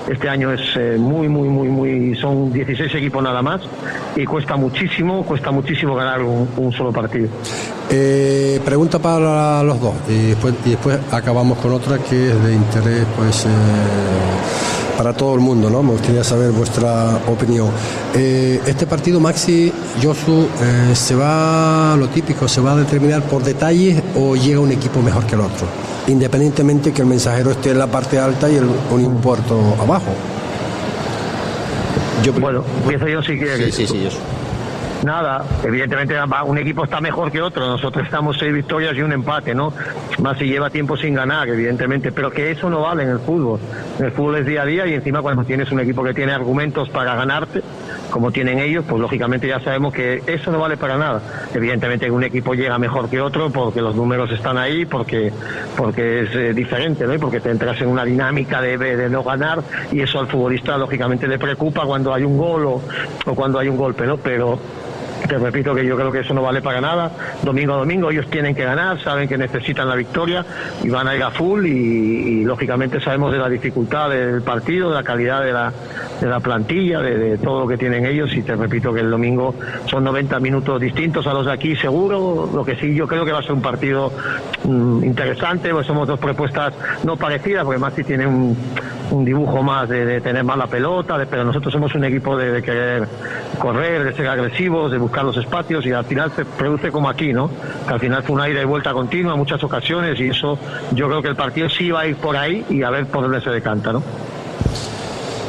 [0.09, 3.61] este año es eh, muy, muy, muy, muy, son 16 equipos nada más
[4.15, 7.29] y cuesta muchísimo, cuesta muchísimo ganar un, solo partido.
[7.91, 12.55] Eh, pregunta para los dos y después, y después acabamos con otra que es de
[12.55, 13.47] interés, pues.
[13.47, 15.83] Eh, para todo el mundo, ¿no?
[15.83, 17.69] Me gustaría saber vuestra opinión.
[18.15, 23.43] Eh, este partido, Maxi, Josu, eh, ¿se va, lo típico, se va a determinar por
[23.43, 25.67] detalles o llega un equipo mejor que el otro?
[26.09, 30.13] Independientemente que el mensajero esté en la parte alta y el un Puerto abajo.
[32.23, 33.75] Yo, bueno, empiezo yo si quieres.
[33.75, 34.36] Sí, sí, sí, Josu.
[35.05, 36.15] Nada, evidentemente
[36.47, 39.73] un equipo está mejor que otro, nosotros estamos seis victorias y un empate, ¿no?
[40.21, 43.61] Más si lleva tiempo sin ganar, evidentemente, pero que eso no vale en el fútbol.
[43.99, 46.33] En el fútbol es día a día y encima cuando tienes un equipo que tiene
[46.33, 47.63] argumentos para ganarte,
[48.17, 51.21] como tienen ellos, pues lógicamente ya sabemos que eso no vale para nada.
[51.53, 55.31] Evidentemente un equipo llega mejor que otro porque los números están ahí, porque,
[55.77, 57.13] porque es eh, diferente, ¿no?
[57.13, 60.79] Y porque te entras en una dinámica de, de, no ganar y eso al futbolista
[60.79, 62.83] lógicamente le preocupa cuando hay un gol o,
[63.27, 64.17] o cuando hay un golpe, ¿no?
[64.17, 64.59] Pero
[65.27, 67.11] te repito que yo creo que eso no vale para nada.
[67.43, 70.45] Domingo a domingo ellos tienen que ganar, saben que necesitan la victoria
[70.83, 74.95] y van a ir a full y, lógicamente sabemos de la dificultad del partido, de
[74.95, 75.73] la calidad de la,
[76.21, 79.55] de la plantilla, de, todo lo que tienen ellos y te repito que el domingo
[79.87, 82.49] son 90 minutos distintos a los de aquí seguro.
[82.53, 84.13] Lo que sí yo creo que va a ser un partido
[84.65, 86.73] mm, interesante, pues somos dos propuestas
[87.05, 88.57] no parecidas porque si tiene un,
[89.25, 93.09] dibujo más de, tener más la pelota, pero nosotros somos un equipo de, de querer
[93.59, 97.33] correr, de ser agresivos, de buscar los espacios y al final se produce como aquí,
[97.33, 97.51] ¿no?
[97.87, 100.59] Que al final fue una ida y vuelta continua en muchas ocasiones y eso
[100.93, 103.23] yo creo que el partido sí va a ir por ahí y a ver por
[103.23, 104.03] dónde se decanta, ¿no?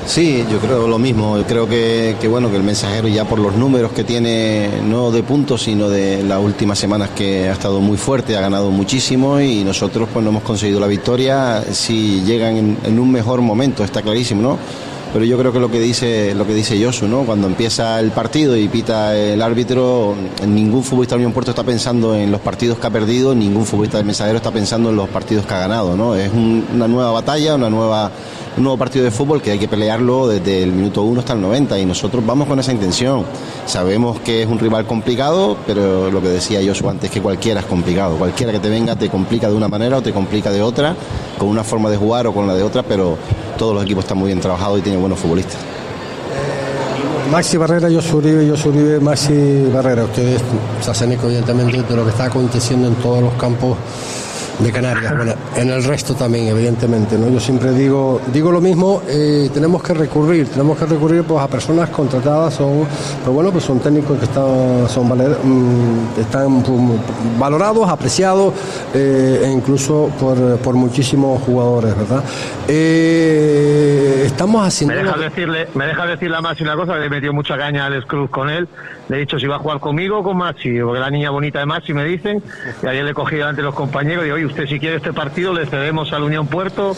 [0.08, 1.38] Sí, yo creo lo mismo.
[1.46, 5.22] Creo que, que, bueno que el mensajero ya por los números que tiene, no de
[5.22, 9.65] puntos, sino de las últimas semanas que ha estado muy fuerte, ha ganado muchísimo y
[9.65, 11.62] nosotros pues no hemos conseguido la victoria.
[11.72, 14.58] Si llegan en, un mejor momento, está clarísimo, ¿no?
[15.13, 17.24] pero yo creo que lo que dice lo que dice Yosu, ¿no?
[17.24, 20.15] Cuando empieza el partido y pita el árbitro,
[20.46, 23.98] ningún futbolista de Unión Puerto está pensando en los partidos que ha perdido, ningún futbolista
[23.98, 26.15] del Mensajero está pensando en los partidos que ha ganado, ¿no?
[26.15, 28.12] Es una nueva batalla, una nueva
[28.58, 31.41] un nuevo partido de fútbol que hay que pelearlo desde el minuto 1 hasta el
[31.41, 33.24] 90 y nosotros vamos con esa intención.
[33.67, 37.67] Sabemos que es un rival complicado, pero lo que decía Josu antes, que cualquiera es
[37.67, 38.17] complicado.
[38.17, 40.96] Cualquiera que te venga te complica de una manera o te complica de otra,
[41.38, 43.15] con una forma de jugar o con la de otra, pero
[43.60, 45.58] todos los equipos están muy bien trabajados y tienen buenos futbolistas.
[45.58, 50.06] Eh, Maxi Barrera, Josu Uribe, Josu Uribe, Maxi Barrera.
[50.06, 50.41] Ustedes
[50.82, 53.78] se hacen evidentemente de lo que está aconteciendo en todos los campos
[54.60, 55.15] de Canarias.
[55.15, 57.17] Bueno, en el resto también, evidentemente.
[57.17, 57.30] ¿no?
[57.30, 61.48] Yo siempre digo, digo lo mismo, eh, tenemos que recurrir, tenemos que recurrir pues, a
[61.48, 62.88] personas contratadas, son,
[63.24, 66.80] pues bueno, pues son técnicos que están, son mm, están pues,
[67.39, 68.54] valorados, apreciados,
[68.93, 72.24] eh, e incluso por, por, muchísimos jugadores, ¿verdad?
[72.67, 74.96] Eh, estamos haciendo.
[74.96, 78.06] Me deja, decirle, me deja decirle a Maxi una cosa, le metió mucha caña al
[78.06, 78.67] Cruz con él.
[79.10, 81.60] Le he dicho si va a jugar conmigo o con Maxi, porque la niña bonita
[81.60, 82.43] de Maxi me dicen,
[82.84, 85.53] y ayer le cogí delante de los compañeros y oye, usted si quiere este partido
[85.53, 86.95] le cedemos al Unión Puerto,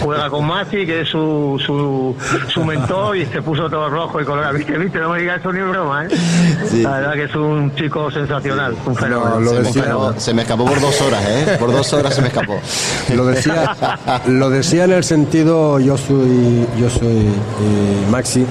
[0.00, 2.16] juega con Maxi, que es su, su,
[2.48, 4.56] su mentor, y se puso todo rojo y colorado.
[4.56, 4.98] ¿Viste, viste?
[4.98, 6.08] No me digas eso ni broma, ¿eh?
[6.82, 9.40] La verdad que es un chico sensacional, un fenómeno.
[9.40, 11.56] lo decía, se me escapó por dos horas, ¿eh?
[11.58, 12.60] Por dos horas se me escapó.
[13.14, 13.76] Lo decía,
[14.26, 18.46] lo decía en el sentido, yo soy, yo soy eh, Maxi,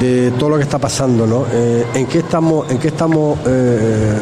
[0.00, 1.46] de todo lo que está pasando, ¿no?
[1.52, 4.16] Eh, ¿En qué estamos, en qué estamos eh,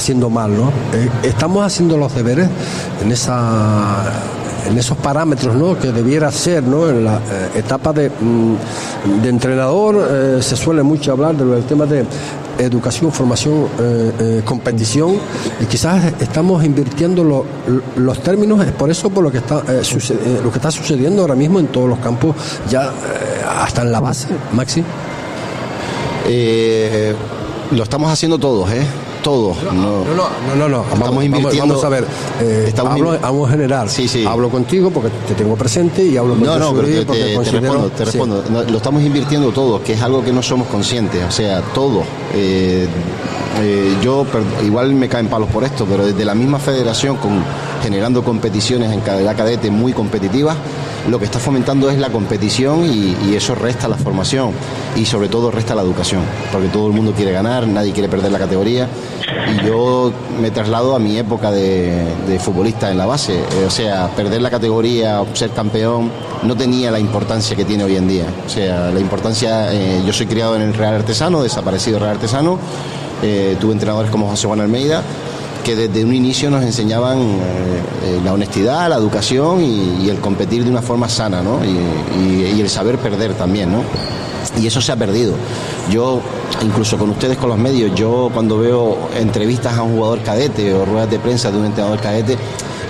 [0.00, 0.72] haciendo mal, ¿no?
[1.22, 2.48] estamos haciendo los deberes
[3.02, 4.12] en esa
[4.68, 5.78] en esos parámetros ¿no?
[5.78, 6.88] que debiera ser ¿no?
[6.88, 7.20] en la
[7.54, 12.04] etapa de, mm, de entrenador se suele mucho hablar del tema de
[12.60, 15.16] educación, formación, eh, eh, competición,
[15.60, 17.46] y quizás estamos invirtiendo
[17.96, 19.82] los términos, es por eso por lo que está eh,
[20.42, 22.36] lo que está sucediendo ahora mismo en todos los campos,
[22.68, 22.92] ya
[23.60, 24.84] hasta en la base, Maxi.
[27.72, 28.86] lo estamos haciendo todos, ¿eh?
[29.22, 29.54] Todo.
[29.72, 31.74] No, no, no, no, Estamos invirtiendo.
[31.74, 32.06] Vamos, a ver,
[32.40, 33.88] eh, hablo, hablo, en general.
[33.90, 34.24] Sí, sí.
[34.26, 38.04] Hablo contigo porque te tengo presente y hablo No, no, pero te, te, respondo, te
[38.04, 38.44] respondo.
[38.68, 41.24] lo estamos invirtiendo todo, que es algo que no somos conscientes.
[41.24, 42.02] O sea, todo.
[42.34, 42.86] Eh,
[43.62, 44.24] eh, yo
[44.64, 47.42] igual me caen palos por esto, pero desde la misma federación, con,
[47.82, 50.56] generando competiciones en cada cadete muy competitivas,
[51.08, 54.50] lo que está fomentando es la competición y, eso resta la formación
[54.96, 56.20] y sobre todo resta la educación,
[56.52, 58.86] porque todo el mundo quiere ganar, nadie quiere perder la categoría
[59.48, 64.08] y yo me traslado a mi época de, futbolista en la base, eh, o sea,
[64.08, 66.10] perder la categoría, ser campeón,
[66.42, 70.12] no tenía la importancia que tiene hoy en día, o sea, la importancia, eh, yo
[70.12, 72.58] soy criado en el Real Artesano, desaparecido Real Artesano,
[73.22, 75.02] eh, tuve entrenadores como José Juan Almeida,
[75.70, 77.34] que desde un inicio nos enseñaban eh,
[78.02, 81.60] eh, la honestidad, la educación y, el competir de una forma sana, ¿no?
[81.64, 83.82] Y, el saber perder también, ¿no?
[84.60, 85.34] Y eso se ha perdido.
[85.90, 86.20] Yo,
[86.62, 90.84] incluso con ustedes, con los medios, yo cuando veo entrevistas a un jugador cadete o
[90.84, 92.36] ruedas de prensa de un entrenador cadete,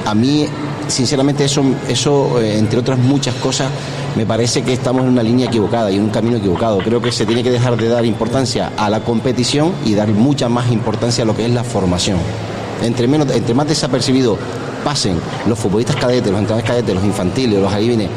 [0.07, 0.47] a mí,
[0.89, 3.69] sinceramente, eso, eso eh, entre otras muchas cosas,
[4.17, 6.79] me parece que estamos en una línea equivocada y en un camino equivocado.
[6.79, 10.49] Creo que se tiene que dejar de dar importancia a la competición y dar mucha
[10.49, 12.19] más importancia a lo que es la formación
[12.83, 14.39] entre, menos, entre más desapercibido
[14.85, 18.09] pasen los futbolistas cadetes, los entrenadores cadetes, los infantiles, los adivines,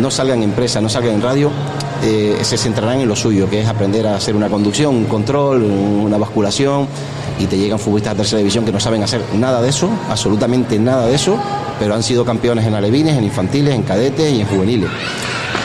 [0.00, 1.50] no salgan en empresa, no salgan en radio,
[2.02, 5.62] eh, se centrarán en lo suyo, que es aprender a hacer una conducción, un control,
[5.62, 6.86] una basculación,
[7.38, 10.78] y te llegan futbolistas de tercera división que no saben hacer nada de eso, absolutamente
[10.78, 11.38] nada de eso,
[11.78, 14.90] pero han sido campeones en alevines, en infantiles, en cadetes y en juveniles.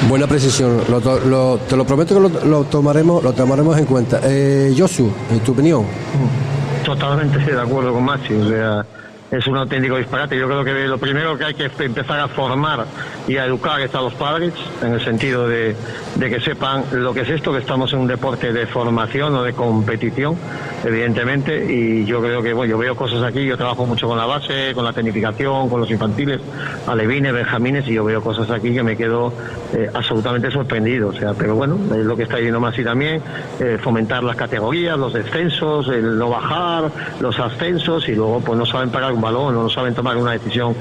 [0.08, 4.20] Buena precisión, te lo prometo que lo, tomaremos, lo tomaremos en cuenta.
[4.24, 5.86] Eh, en tu opinión.
[6.86, 8.86] Totalmente de acuerdo con Maxi, o sea,
[9.32, 10.38] es un auténtico disparate.
[10.38, 12.86] Yo creo que lo primero que hay que empezar a formar
[13.28, 15.76] y a educar es a los padres, en el sentido de,
[16.20, 19.54] que sepan lo que es esto, que estamos en un deporte de formación o de
[19.54, 20.36] competición,
[20.84, 24.26] evidentemente, y yo creo que, bueno, yo veo cosas aquí, yo trabajo mucho con la
[24.26, 26.40] base, con la tecnificación, con los infantiles,
[26.88, 29.34] alevines, benjamines, y yo veo cosas aquí que me quedo
[29.74, 33.22] eh, absolutamente sorprendido, o sea, pero bueno, es lo que está yendo más y también,
[33.60, 38.66] eh, fomentar las categorías, los descensos, el no bajar, los ascensos, y luego pues no
[38.66, 40.76] saben pagar un balón, no saben tomar una decisión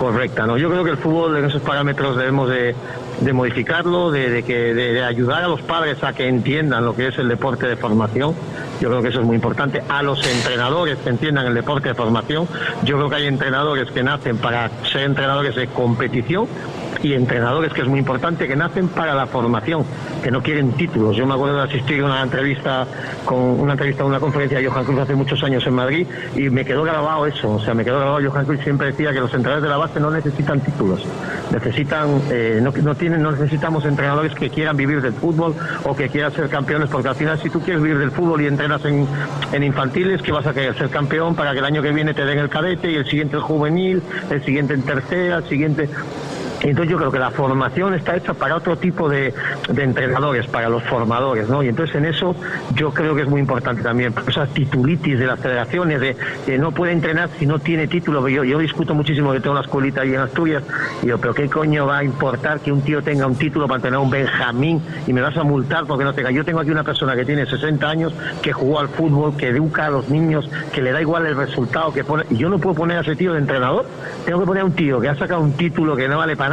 [0.00, 0.56] correcta, ¿no?
[0.56, 2.74] Yo creo que el fútbol en esos parámetros debemos de,
[3.34, 7.28] modificarlo, de, que, de, ayudar a los padres a que entiendan lo que es el
[7.28, 8.34] deporte de formación.
[8.80, 9.82] Yo creo que eso es muy importante.
[9.90, 12.48] A los entrenadores que entiendan el deporte de formación.
[12.82, 16.48] Yo creo que hay entrenadores que nacen para ser entrenadores de competición
[17.02, 19.84] y entrenadores, que es muy importante, que nacen para la formación,
[20.22, 21.16] que no quieren títulos.
[21.16, 22.86] Yo me acuerdo de asistir a una entrevista
[23.24, 26.50] con una entrevista a una conferencia de Johan Cruz hace muchos años en Madrid y
[26.50, 28.30] me quedó grabado eso, o sea, me quedó grabado.
[28.30, 31.04] Johan Cruz siempre decía que los entrenadores de la base no necesitan títulos,
[31.52, 36.08] necesitan eh, no, no tienen no necesitamos entrenadores que quieran vivir del fútbol o que
[36.08, 39.06] quieran ser campeones, porque al final si tú quieres vivir del fútbol y entrenas en,
[39.52, 42.24] en infantiles, que vas a querer ser campeón para que el año que viene te
[42.24, 45.88] den el cadete y el siguiente el juvenil, el siguiente en tercera, el siguiente
[46.62, 49.32] Entonces yo creo que la formación está hecha para otro tipo de,
[49.74, 51.62] entrenadores, para los formadores, ¿no?
[51.62, 52.36] Y entonces en eso
[52.74, 56.72] yo creo que es muy importante también, esa titulitis de las federaciones, de que no
[56.72, 58.28] puede entrenar si no tiene título.
[58.28, 60.62] Yo, yo discuto muchísimo que tengo una escuelita ahí en Asturias,
[61.02, 63.80] y digo, pero ¿qué coño va a importar que un tío tenga un título para
[63.80, 66.30] tener un Benjamín y me vas a multar porque no tenga?
[66.30, 69.86] Yo tengo aquí una persona que tiene 60 años, que jugó al fútbol, que educa
[69.86, 72.76] a los niños, que le da igual el resultado que pone, y yo no puedo
[72.76, 73.86] poner a ese tío de entrenador,
[74.26, 76.49] tengo que poner a un tío que ha sacado un título que no vale para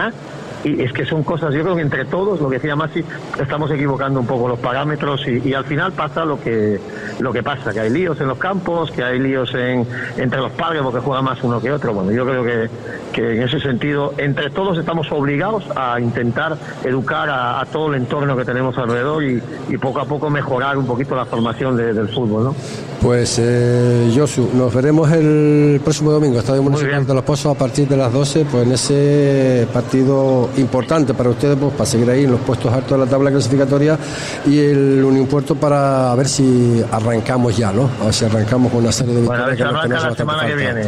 [0.64, 3.04] y es que son cosas, yo creo que entre todos, lo que decía Masi,
[3.40, 6.80] estamos equivocando un poco los parámetros y, al final pasa lo que
[7.20, 10.52] lo que pasa, que hay líos en los campos, que hay líos en, entre los
[10.52, 11.94] padres porque juega más uno que otro.
[11.94, 12.70] Bueno, yo creo que,
[13.12, 18.36] que en ese sentido, entre todos estamos obligados a intentar educar a, todo el entorno
[18.36, 19.42] que tenemos alrededor y,
[19.78, 22.56] poco a poco mejorar un poquito la formación del fútbol, ¿no?
[23.02, 27.88] Pues, eh, Josu, nos veremos el próximo domingo, Estadio Municipal de Los Pozos, a partir
[27.88, 32.32] de las 12, pues en ese partido importante para ustedes, pues para seguir ahí en
[32.32, 33.98] los puestos altos de la tabla clasificatoria
[34.46, 37.90] y el Unión Puerto para ver si arrancamos ya, ¿no?
[38.02, 39.46] A ver si arrancamos con una serie de victorias.
[39.46, 40.82] Bueno, a ver si arranca la semana que viene.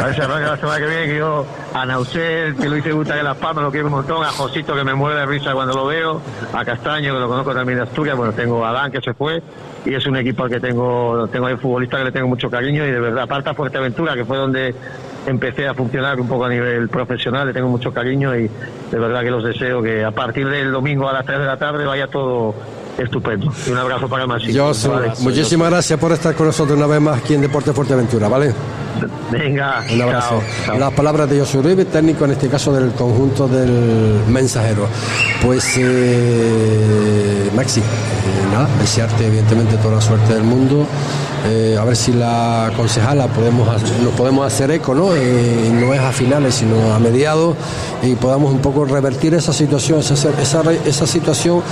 [0.00, 2.92] A ver si arranca la semana que viene, que yo a Nausel, que lo hice
[2.92, 5.52] gusta de Las Palmas, lo quiero un montón, a Josito, que me muere de risa
[5.52, 6.20] cuando lo veo,
[6.52, 9.42] a Castaño, que lo conozco también de Asturias, bueno, tengo a Adán, que se fue,
[9.84, 12.86] y es un equipo al que tengo, tengo ahí futbolista que le tengo mucho cariño
[12.86, 14.74] y de verdad, aparte a Fuerteventura, que fue donde
[15.26, 18.48] empecé a funcionar un poco a nivel profesional, le tengo mucho cariño y
[18.90, 21.56] de verdad que los deseo que a partir del domingo a las 3 de la
[21.56, 22.54] tarde vaya todo
[22.98, 23.52] estupendo.
[23.66, 24.42] Y un abrazo para más.
[25.20, 28.54] muchísimas gracias por estar con nosotros una vez más aquí en Deporte Fuerteventura, ¿vale?
[29.30, 30.42] Venga, un abrazo.
[30.78, 34.86] Las palabras de Josué Uribe, técnico en este caso del conjunto del mensajero.
[35.42, 37.84] Pues, eh, Maxi, eh,
[38.52, 40.86] nada, desearte evidentemente toda la suerte del mundo.
[41.46, 43.68] Eh, a ver si la concejala podemos
[44.02, 45.08] nos podemos hacer eco, ¿no?
[45.08, 47.54] no es a finales, sino a mediados,
[48.02, 51.62] y podamos un poco revertir esa situación, esa, esa, esa situación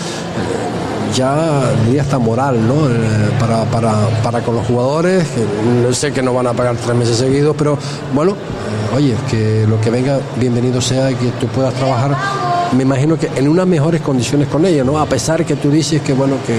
[1.14, 1.60] ya
[2.00, 2.88] hasta moral ¿no?
[2.88, 5.26] Eh, para, para, para, con los jugadores.
[5.82, 7.78] No sé que no van a pagar tres meses seguidos, pero
[8.14, 12.16] bueno, eh, oye, que lo que venga, bienvenido sea y que tú puedas trabajar.
[12.72, 14.98] Me imagino que en unas mejores condiciones con ellos, ¿no?
[14.98, 16.58] A pesar que tú dices que, bueno, que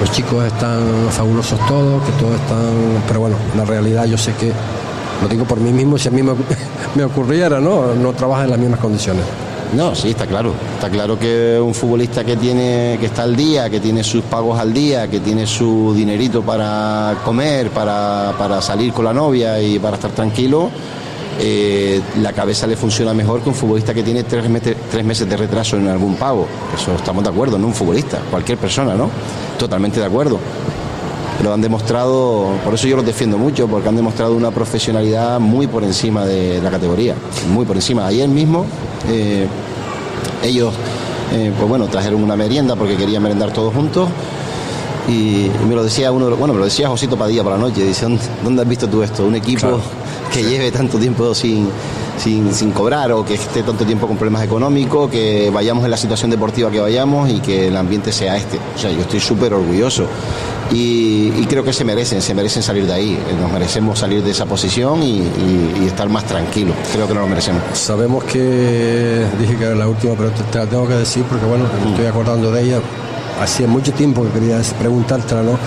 [0.00, 3.02] los chicos están fabulosos todos, que todos están.
[3.06, 4.52] Pero bueno, la realidad yo sé que,
[5.22, 6.32] lo digo por mí mismo, si a mí me,
[6.96, 7.94] me ocurriera, ¿no?
[7.94, 9.24] No trabaja en las mismas condiciones.
[9.74, 10.52] No, sí, está claro.
[10.74, 14.58] Está claro que un futbolista que tiene, que está al día, que tiene sus pagos
[14.58, 19.96] al día, que tiene su dinerito para comer, para, salir con la novia y para
[19.96, 20.70] estar tranquilo,
[21.38, 24.44] eh, la cabeza le funciona mejor que un futbolista que tiene tres,
[24.90, 26.46] tres meses de retraso en algún pago.
[26.74, 29.10] Eso estamos de acuerdo, no un futbolista, cualquier persona, ¿no?
[29.58, 30.38] Totalmente de acuerdo
[31.38, 35.66] pero han demostrado, por eso yo los defiendo mucho, porque han demostrado una profesionalidad muy
[35.66, 37.14] por encima de la categoría,
[37.52, 38.06] muy por encima.
[38.06, 38.64] Ayer mismo
[39.08, 39.46] eh,
[40.42, 40.72] ellos,
[41.32, 44.08] eh, pues bueno, trajeron una merienda porque querían merendar todos juntos.
[45.08, 48.06] Y, me lo decía uno, bueno, me lo decía Josito Padilla por la noche, dice,
[48.42, 49.24] ¿dónde has visto tú esto?
[49.24, 49.80] Un equipo
[50.32, 51.68] que lleve tanto tiempo sin,
[52.18, 55.96] sin, sin, cobrar o que esté tanto tiempo con problemas económicos, que vayamos en la
[55.96, 58.58] situación deportiva que vayamos y que el ambiente sea este.
[58.74, 60.06] O sea, yo estoy súper orgulloso
[60.72, 63.18] y, creo que se merecen, se merecen salir de ahí.
[63.40, 66.74] Nos merecemos salir de esa posición y, estar más tranquilos.
[66.92, 67.62] Creo que no lo merecemos.
[67.74, 71.64] Sabemos que dije que era la última, pero te, la tengo que decir porque bueno,
[71.84, 72.80] me estoy acordando de ella.
[73.40, 75.58] Hacía mucho tiempo que quería preguntártela, ¿no?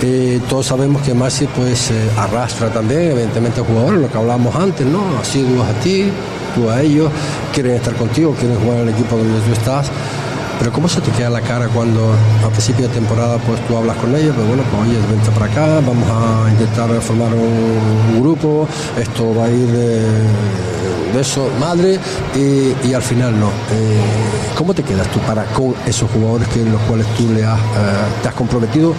[0.00, 4.54] Eh, todos sabemos que Masi pues eh, arrastra también, evidentemente, a jugadores, lo que hablábamos
[4.54, 5.00] antes, ¿no?
[5.20, 6.04] Asiduos a ti,
[6.54, 7.10] tú a ellos,
[7.52, 9.90] quieren estar contigo, quieren jugar en el equipo donde tú estás.
[10.58, 12.12] Pero ¿cómo se te queda la cara cuando
[12.44, 14.34] a principio de temporada pues tú hablas con ellos?
[14.34, 18.66] Pues bueno, pues oye, vente para acá, vamos a intentar formar un, grupo,
[18.98, 21.98] esto va a ir de, eso, madre,
[22.34, 23.46] y, al final no.
[23.46, 24.00] Eh,
[24.56, 27.62] ¿Cómo te quedas tú para con esos jugadores que los cuales tú le has, eh,
[28.22, 28.94] te has comprometido,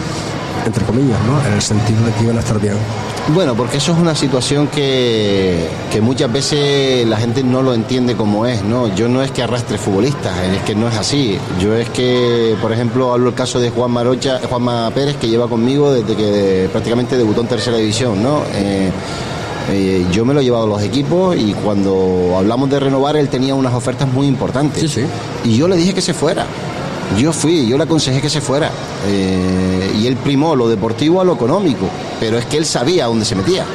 [0.66, 1.46] entre comillas, ¿no?
[1.48, 2.76] en el sentido de que iban a estar bien?
[3.34, 5.68] Bueno, porque eso es una situación que,
[6.02, 8.94] muchas veces la gente no lo entiende como es, ¿no?
[8.96, 11.38] Yo no es que arrastre futbolistas, es que no es así.
[11.60, 15.48] Yo es que, por ejemplo, hablo el caso de Juan Marocha, Juanma Pérez, que lleva
[15.48, 18.42] conmigo desde que prácticamente debutó en tercera división, ¿no?
[18.56, 18.90] Eh,
[19.72, 23.30] eh, yo me lo he llevado a los equipos y cuando hablamos de renovar, él
[23.30, 24.82] tenía unas ofertas muy importantes.
[24.82, 25.06] Sí, sí.
[25.44, 26.46] Y yo le dije que se fuera.
[27.18, 28.72] Yo fui, yo le aconsejé que se fuera.
[29.08, 31.88] Eh, y él primó lo deportivo a lo económico,
[32.20, 33.66] pero es que él sabía dónde se metía.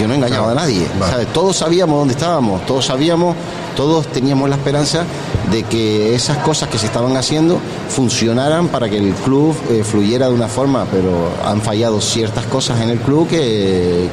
[0.00, 0.86] Yo no engañaba a nadie.
[1.32, 3.36] Todos sabíamos dónde estábamos, todos sabíamos
[3.76, 5.04] todos teníamos la esperanza
[5.50, 7.58] de que esas cosas que se estaban haciendo
[7.88, 12.80] funcionaran para que el club eh, fluyera de una forma, pero han fallado ciertas cosas
[12.80, 14.08] en el club que,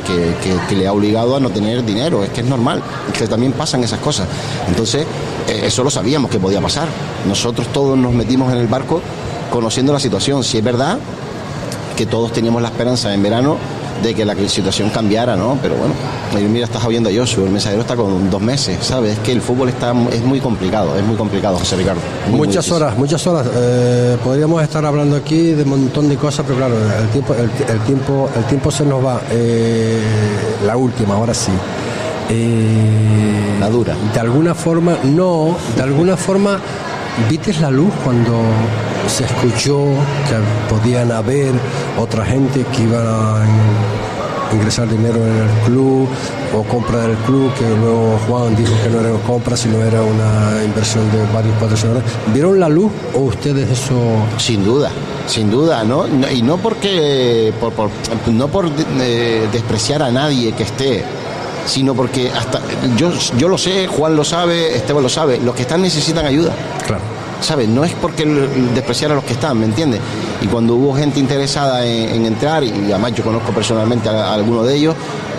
[0.76, 2.24] le ha obligado a no tener dinero.
[2.24, 2.82] Es que es normal,
[3.18, 4.28] que también pasan esas cosas.
[4.68, 5.06] Entonces,
[5.48, 6.88] eh, eso lo sabíamos que podía pasar.
[7.28, 9.02] Nosotros todos nos metimos en el barco
[9.52, 10.44] conociendo la situación.
[10.44, 11.00] Si es verdad
[11.96, 13.58] que todos teníamos la esperanza en verano
[14.04, 15.58] de que la situación cambiara, ¿no?
[15.62, 15.94] Pero bueno,
[16.50, 19.14] mira, estás viendo a Joshua, el mensajero está con dos meses, ¿sabes?
[19.14, 22.02] Es que el fútbol está, es muy complicado, es muy complicado, José Ricardo.
[22.30, 23.48] muchas horas, muchas horas.
[23.54, 27.80] Eh, podríamos estar hablando aquí de un montón de cosas, pero claro, el tiempo, el,
[27.82, 29.22] tiempo, el tiempo se nos va.
[29.32, 30.00] Eh,
[30.66, 31.52] la última, ahora sí.
[32.30, 33.96] Eh, la dura.
[34.14, 36.60] De alguna forma, no, de alguna forma,
[37.30, 38.40] ¿viste la luz cuando
[39.08, 39.80] se escuchó
[40.28, 41.54] que podían haber
[42.00, 43.46] otra gente que iban a
[44.54, 46.08] ingresar dinero en el club
[46.56, 50.02] o compra del club, que luego Juan dijo que no era una compra, sino era
[50.02, 52.04] una inversión de varios patrocinadores.
[52.34, 53.94] ¿Vieron la luz o ustedes eso?
[54.38, 54.90] Sin duda,
[55.28, 56.06] sin duda, ¿no?
[56.32, 57.90] y no porque, por,
[58.32, 58.70] no por
[59.00, 61.04] eh, despreciar a nadie que esté,
[61.66, 62.62] sino porque hasta
[62.98, 66.54] yo, yo lo sé, Juan lo sabe, Esteban lo sabe, los que están necesitan ayuda.
[66.88, 67.19] Claro.
[67.42, 67.68] ¿Sabes?
[67.68, 70.00] No es porque despreciar a los que están, ¿me entiendes?
[70.42, 74.76] Y cuando hubo gente interesada en, entrar, y además yo conozco personalmente a, alguno de
[74.76, 74.96] ellos,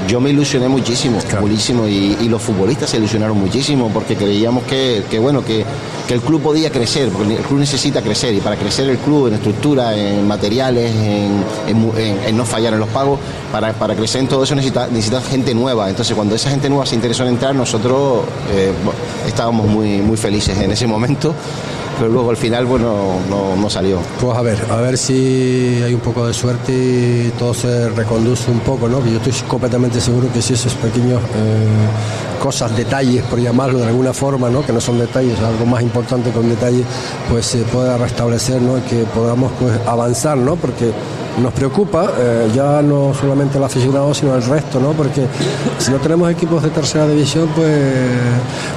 [0.09, 5.45] yo me ilusioné muchísimo, muchísimo, y, los futbolistas se ilusionaron muchísimo porque creíamos que, bueno,
[5.45, 5.65] que,
[6.11, 9.35] el club podía crecer, porque el club necesita crecer, y para crecer el club en
[9.35, 13.21] estructura, en materiales, en, no fallar en los pagos,
[13.53, 15.89] para, crecer en todo eso necesita, necesita gente nueva.
[15.89, 18.73] Entonces cuando esa gente nueva se interesó en entrar, nosotros eh,
[19.27, 21.35] estábamos muy, muy felices en ese momento
[22.01, 23.99] pero luego al final bueno no, salió.
[24.19, 28.51] Pues a ver, a ver si hay un poco de suerte y todo se reconduce
[28.51, 29.05] un poco, ¿no?
[29.05, 33.89] Que yo estoy completamente seguro que si esos pequeños eh, cosas, detalles, por llamarlo de
[33.89, 34.65] alguna forma, ¿no?
[34.65, 36.83] Que no son detalles, algo más importante que un detalle,
[37.29, 38.83] pues se pueda restablecer, ¿no?
[38.87, 40.57] Que podamos pues avanzar, ¿no?
[40.57, 40.93] Porque
[41.41, 44.93] nos preocupa eh, ya no solamente el aficionado, sino el resto, ¿no?
[44.93, 45.26] Porque
[45.78, 47.70] si no tenemos equipos de tercera división, pues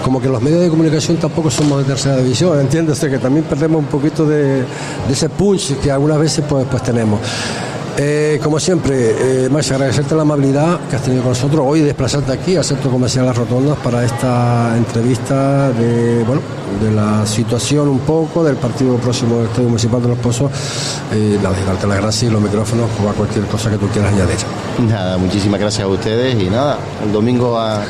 [0.03, 2.99] como que los medios de comunicación tampoco somos de tercera división, ¿entiendes?
[2.99, 4.63] que también perdemos un poquito de,
[5.09, 7.19] ese punch que algunas veces pues, pues tenemos.
[7.97, 12.31] Eh, como siempre, eh, Max, agradecerte la amabilidad que has tenido con nosotros hoy desplazarte
[12.31, 16.41] aquí al Centro Comercial Las Rotondas para esta entrevista de, bueno,
[16.81, 20.51] de la situación un poco del partido próximo del Estadio Municipal de Los Pozos.
[21.11, 24.37] Eh, nada, darte las gracias y los micrófonos o cualquier cosa que tú quieras añadir.
[24.89, 27.83] Nada, muchísimas gracias a ustedes y nada, el domingo a,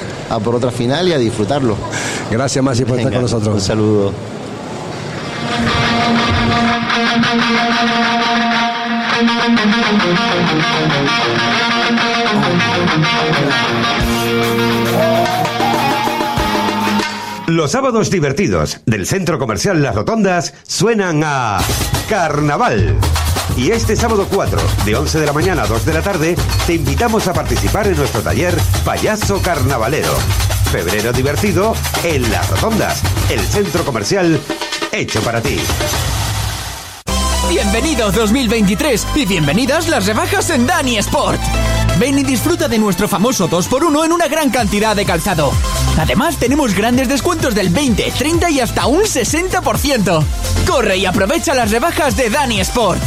[0.44, 1.78] por otra final y a disfrutarlo.
[2.30, 3.56] Gracias, Maxi, por estar con nosotros.
[3.56, 4.12] Un saludo.
[17.48, 21.60] Los sábados divertidos del Centro Comercial Las Rotondas suenan a
[22.10, 22.98] Carnaval.
[23.56, 26.74] Y este sábado 4, de 11 de la mañana a 2 de la tarde, te
[26.74, 30.14] invitamos a participar en nuestro taller Payaso Carnavalero.
[30.72, 34.40] Febrero divertido en Las Rotondas, el centro comercial
[34.92, 35.60] hecho para ti.
[37.50, 41.42] Bienvenidos 2023 y bienvenidas las rebajas en Dani Sport.
[42.00, 45.52] Ven y disfruta de nuestro famoso 2x1 en una gran cantidad de calzado.
[45.98, 50.24] Además, tenemos grandes descuentos del 20, 30 y hasta un 60%.
[50.68, 53.02] Corre y aprovecha las rebajas de Dani Sport.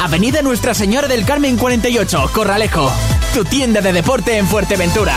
[0.00, 2.90] Avenida Nuestra Señora del Carmen 48, Corralejo.
[3.34, 5.16] Tu tienda de deporte en Fuerteventura.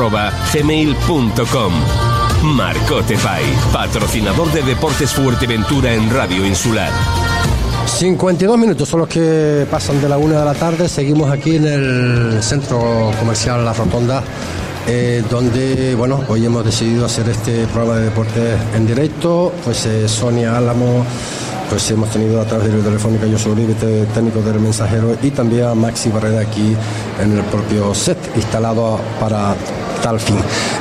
[0.09, 1.73] marcotepais gmail.com.
[2.43, 6.91] Marcote Pay, patrocinador de Deportes Fuerteventura en Radio Insular.
[7.85, 10.89] 52 minutos son los que pasan de la una de la tarde.
[10.89, 14.23] Seguimos aquí en el centro comercial La Rotonda,
[14.87, 19.53] eh, donde, bueno, hoy hemos decidido hacer este programa de deportes en directo.
[19.63, 21.05] Pues Sonia Álamo,
[21.69, 23.75] pues hemos tenido a través de la telefónica yo soy Uribe,
[24.13, 26.75] técnico del mensajero, y también a Maxi Barrera aquí
[27.21, 29.55] en el propio set instalado para
[30.09, 30.35] el fin.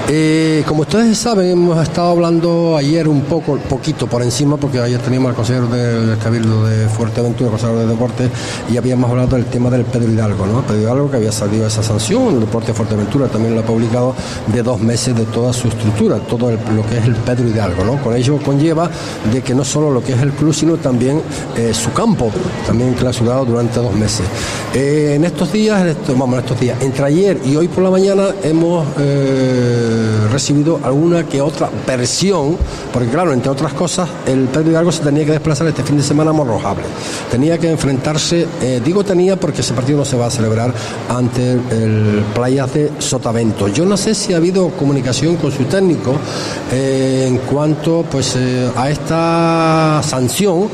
[0.08, 5.00] Eh, como ustedes saben, hemos estado hablando ayer un poco, poquito por encima, porque ayer
[5.00, 8.30] teníamos al consejero del Cabildo de Fuerteventura, consejero de Deportes,
[8.72, 10.62] y habíamos hablado del tema del Pedro Hidalgo, ¿no?
[10.62, 14.14] Pedro Hidalgo que había salido esa sanción, el Deporte de Fuerteventura también lo ha publicado,
[14.46, 18.02] de dos meses de toda su estructura, todo lo que es el Pedro Hidalgo, ¿no?
[18.02, 18.90] Con ello conlleva
[19.32, 21.20] de que no solo lo que es el club, sino también
[21.56, 22.32] eh, su campo,
[22.66, 24.26] también clausurado durante dos meses.
[24.74, 28.28] Eh, en estos días, vamos, en estos días, entre ayer y hoy por la mañana
[28.42, 28.86] hemos
[30.30, 32.56] recibido alguna que otra versión,
[32.92, 36.02] porque claro, entre otras cosas, el Pedro Hidalgo se tenía que desplazar este fin de
[36.02, 36.84] semana a Morrojable.
[37.30, 40.72] Tenía que enfrentarse, eh, digo tenía porque ese partido no se va a celebrar
[41.08, 43.68] ante el, Playas de Sotavento.
[43.68, 46.14] Yo no sé si ha habido comunicación con su técnico
[46.70, 48.36] en cuanto pues
[48.76, 50.68] a esta sanción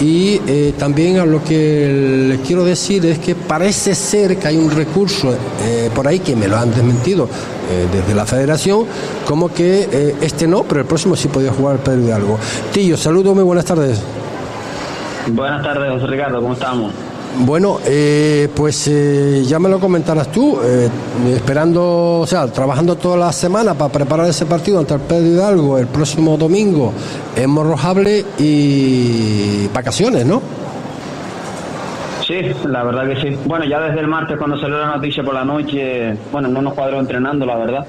[0.00, 4.56] y eh, también a lo que les quiero decir es que parece ser que hay
[4.56, 7.28] un recurso eh, por ahí que me lo han desmentido
[7.70, 8.86] eh, desde la federación,
[9.26, 12.38] como que este no, pero el próximo sí podía jugar Pedro Hidalgo.
[12.72, 14.00] Tillo, saludos, muy buenas tardes.
[15.28, 16.92] Buenas tardes, José Ricardo, ¿cómo estamos?
[17.36, 20.88] Bueno, eh, pues eh, ya me lo comentarás tú, eh,
[21.34, 25.78] esperando, o sea, trabajando toda la semana para preparar ese partido ante el Pedro Hidalgo
[25.78, 26.92] el próximo domingo
[27.34, 30.40] en Morrojable y vacaciones, ¿no?
[32.24, 33.38] Sí, la verdad que sí.
[33.44, 36.72] Bueno, ya desde el martes cuando salió la noticia por la noche, bueno, no nos
[36.74, 37.86] cuadró entrenando, la verdad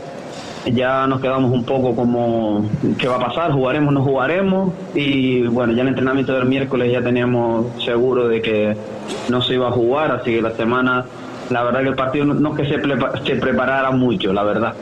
[0.74, 2.66] ya nos quedamos un poco como
[2.98, 7.02] qué va a pasar, jugaremos, no jugaremos y bueno, ya el entrenamiento del miércoles ya
[7.02, 8.76] teníamos seguro de que
[9.30, 11.06] no se iba a jugar, así que la semana,
[11.50, 14.74] la verdad que el partido no, es que se, preparara mucho, la verdad,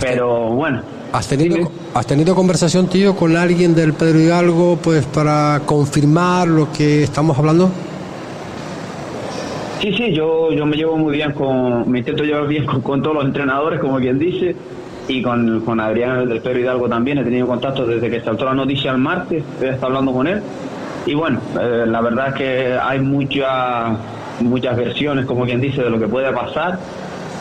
[0.00, 0.82] pero bueno.
[1.12, 6.72] ¿Has tenido, ¿Has tenido conversación, tío, con alguien del Pedro Hidalgo pues para confirmar lo
[6.72, 7.70] que estamos hablando?
[9.80, 13.16] Sí, sí, yo, yo me llevo muy bien con, me intento llevar bien con todos
[13.16, 14.56] los entrenadores, como quien dice,
[15.08, 18.54] y con, con Adrián del Pedro Hidalgo también he tenido contacto desde que saltó la
[18.54, 20.40] noticia el martes, he estado hablando con él
[21.06, 23.98] y bueno, eh, la verdad es que hay muchas
[24.40, 26.78] muchas versiones, como quien dice, de lo que puede pasar.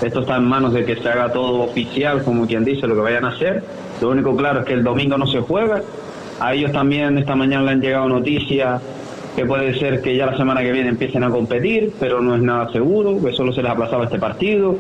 [0.01, 3.01] Esto está en manos de que se haga todo oficial, como quien dice, lo que
[3.01, 3.63] vayan a hacer.
[4.01, 5.81] Lo único claro es que el domingo no se juega.
[6.39, 8.81] A ellos también esta mañana le han llegado noticias
[9.35, 12.41] que puede ser que ya la semana que viene empiecen a competir, pero no es
[12.41, 14.75] nada seguro, que solo se les ha aplazado este partido.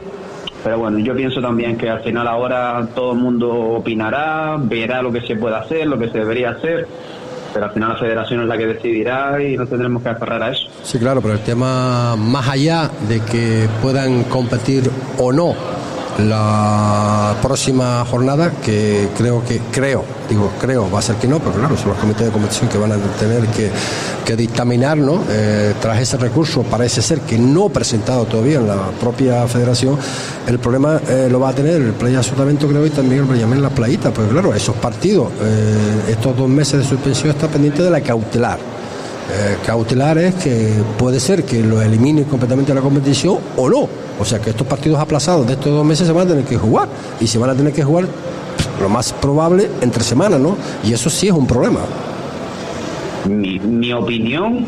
[0.63, 5.11] Pero bueno, yo pienso también que al final ahora todo el mundo opinará, verá lo
[5.11, 6.87] que se puede hacer, lo que se debería hacer,
[7.53, 10.51] pero al final la federación es la que decidirá y no tendremos que aferrar a
[10.51, 10.67] eso.
[10.83, 15.53] Sí, claro, pero el tema más allá de que puedan competir o no
[16.19, 21.53] la próxima jornada, que creo que, creo, digo creo, va a ser que no, pero
[21.53, 23.71] claro, son los comités de competición que van a tener que,
[24.25, 25.21] que dictaminar, ¿no?
[25.29, 29.97] Eh, tras ese recurso, parece ser que no presentado todavía en la propia federación,
[30.47, 33.61] el problema eh, lo va a tener el Playa Sotavento, creo, y también el en
[33.61, 37.89] La Playita, pues claro, esos partidos, eh, estos dos meses de suspensión está pendiente de
[37.89, 38.72] la cautelar.
[39.65, 43.87] Cautelar es que puede ser que lo elimine completamente de la competición o no
[44.19, 46.57] o sea que estos partidos aplazados de estos dos meses se van a tener que
[46.57, 46.87] jugar
[47.19, 48.05] y se van a tener que jugar
[48.81, 50.57] lo más probable entre semanas, ¿no?
[50.83, 51.79] Y eso sí es un problema.
[53.27, 54.65] Mi, opinión,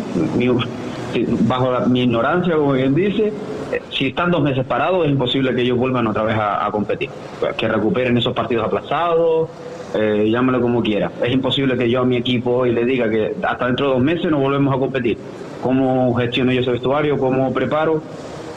[1.42, 3.34] bajo mi ignorancia, como quien dice,
[3.72, 7.10] eh, si están dos meses parados es imposible que ellos vuelvan otra vez a, competir,
[7.58, 9.50] que recuperen esos partidos aplazados,
[9.94, 11.12] eh, llámalo como quiera.
[11.24, 14.04] Es imposible que yo a mi equipo hoy le diga que hasta dentro de dos
[14.04, 15.18] meses no volvemos a competir.
[15.62, 17.18] ¿Cómo gestiono yo ese vestuario?
[17.18, 18.02] ¿Cómo preparo?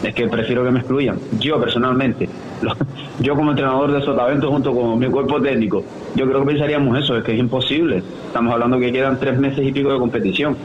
[0.02, 1.18] es que prefiero que me excluyan.
[1.38, 2.28] Yo personalmente,
[3.20, 5.82] yo como entrenador de Sotavento junto con mi cuerpo técnico,
[6.14, 8.02] yo creo que pensaríamos eso, es que es imposible.
[8.26, 10.56] Estamos hablando que quedan tres meses y pico de competición.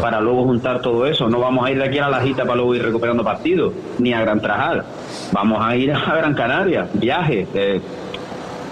[0.00, 1.28] Para luego juntar todo eso.
[1.28, 4.14] No vamos a ir de aquí a la Lajita para luego ir recuperando partidos, ni
[4.14, 4.84] a Gran Trajal.
[5.32, 7.46] Vamos a ir a Gran Canaria, viaje.
[7.52, 7.80] Eh,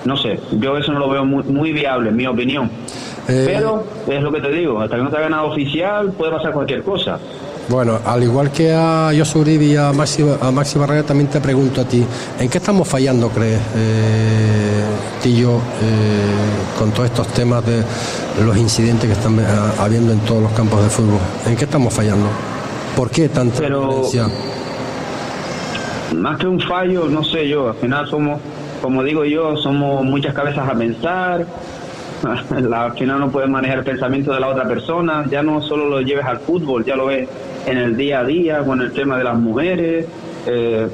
[0.05, 2.71] no sé, yo eso no lo veo muy, viable, en mi opinión.
[3.29, 6.33] Eh, Pero es lo que te digo, hasta que no te ha ganado oficial puede
[6.33, 7.19] pasar cualquier cosa.
[7.69, 11.83] Bueno, al igual que a Josu y a Maxi, a Maxi Barrera, también te pregunto
[11.83, 12.05] a ti,
[12.41, 14.83] ¿en qué estamos fallando, crees, eh,
[15.23, 17.85] Tillo, eh, con todos estos temas de
[18.45, 19.39] los incidentes que están
[19.79, 21.21] habiendo en todos los campos de fútbol?
[21.47, 22.27] ¿En qué estamos fallando?
[22.97, 24.27] ¿Por qué tanta violencia?
[26.17, 28.41] Más que un fallo, no sé yo, al final somos,
[28.81, 31.47] como digo yo, somos muchas cabezas a pensar,
[32.75, 36.01] al final no puedes manejar el pensamiento de la otra persona, ya no solo lo
[36.01, 37.29] lleves al fútbol, ya lo ves
[37.67, 40.07] en el día a día con el tema de las mujeres.
[40.47, 40.89] Eh,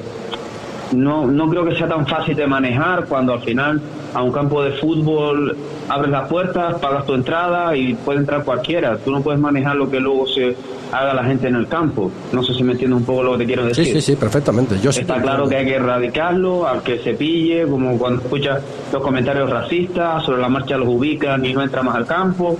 [0.93, 3.81] no, no creo que sea tan fácil de manejar cuando al final
[4.13, 5.55] a un campo de fútbol,
[5.89, 8.97] abres las puertas, pagas tu entrada y puede entrar cualquiera.
[8.97, 10.55] Tú no puedes manejar lo que luego se
[10.91, 12.11] haga la gente en el campo.
[12.31, 13.85] No sé si me entiendes un poco lo que te quiero decir.
[13.85, 14.79] Sí, sí, sí, perfectamente.
[14.79, 18.61] Yo Está claro que hay que erradicarlo, al que se pille, como cuando escuchas
[18.91, 22.57] los comentarios racistas, sobre la marcha los ubican y no entra más al campo,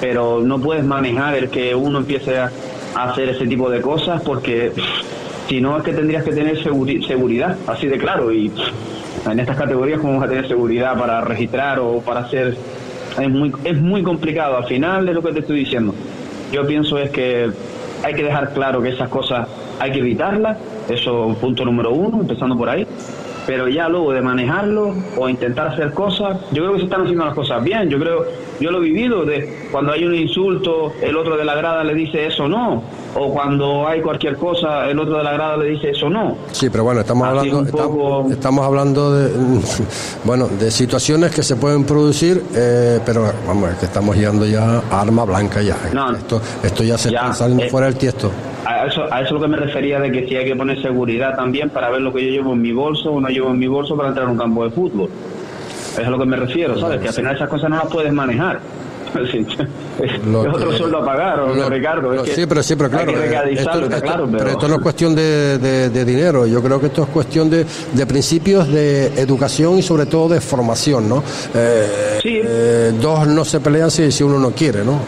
[0.00, 2.50] pero no puedes manejar el que uno empiece a
[2.94, 4.72] hacer ese tipo de cosas porque
[5.48, 8.50] si no es que tendrías que tener seguridad, así de claro, y
[9.30, 12.56] en estas categorías cómo vas a tener seguridad para registrar o para hacer...
[13.18, 15.94] Es muy, es muy complicado, al final de lo que te estoy diciendo.
[16.52, 17.50] Yo pienso es que
[18.02, 22.56] hay que dejar claro que esas cosas hay que evitarlas, eso punto número uno, empezando
[22.56, 22.86] por ahí,
[23.46, 27.24] pero ya luego de manejarlo o intentar hacer cosas, yo creo que se están haciendo
[27.24, 28.24] las cosas bien, yo creo,
[28.60, 31.94] yo lo he vivido de cuando hay un insulto, el otro de la grada le
[31.94, 32.82] dice eso no,
[33.14, 36.36] o cuando hay cualquier cosa, el otro de la grada le dice eso no.
[36.52, 37.62] Sí, pero bueno, estamos hablando,
[38.30, 39.60] estamos, hablando de,
[40.24, 44.82] bueno, de situaciones que se pueden producir, eh, pero vamos, es que estamos llegando ya
[44.90, 45.76] a arma blanca ya.
[46.16, 48.30] esto, esto ya se está saliendo eh, fuera del tiesto.
[48.64, 50.80] A eso, a eso es lo que me refería de que si hay que poner
[50.80, 53.58] seguridad también para ver lo que yo llevo en mi bolso o no llevo en
[53.58, 55.10] mi bolso para entrar a un campo de fútbol.
[55.92, 57.00] Eso es a lo que me refiero, ¿sabes?
[57.00, 58.60] Que al final esas cosas no las puedes manejar.
[60.02, 62.24] es otro sueldo a pagar, o Ricardo.
[62.24, 63.12] sí, pero sí, pero claro.
[64.30, 64.50] pero...
[64.50, 66.46] esto no es cuestión de, dinero.
[66.46, 67.64] Yo creo que esto es cuestión de,
[68.06, 71.22] principios de educación y sobre todo de formación, ¿no?
[71.54, 75.00] Eh, eh, dos no se pelean si, si uno no quiere, ¿no?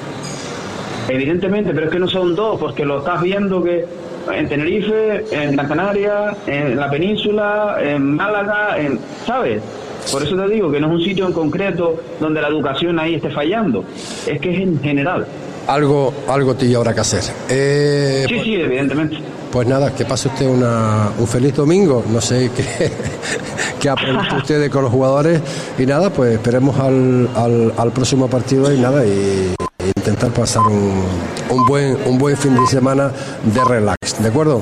[1.08, 3.84] Evidentemente, pero es que no son dos, porque lo estás viendo que
[4.32, 9.62] en Tenerife, en Gran Canaria, en la península, en Málaga, en, ¿sabes?
[10.10, 13.14] Por eso te digo que no es un sitio en concreto donde la educación ahí
[13.14, 13.84] esté fallando,
[14.26, 15.26] es que es en general.
[15.66, 17.22] Algo, algo tiene habrá que hacer.
[17.48, 19.18] Eh, sí, sí, evidentemente.
[19.50, 22.04] Pues nada, que pase usted una, un feliz domingo.
[22.08, 22.92] No sé qué,
[23.80, 25.40] qué aprendido usted con los jugadores.
[25.78, 29.54] Y nada, pues esperemos al, al, al próximo partido y nada, y
[29.96, 31.02] intentar pasar un,
[31.50, 33.10] un, buen, un buen fin de semana
[33.42, 34.22] de relax.
[34.22, 34.60] ¿De acuerdo?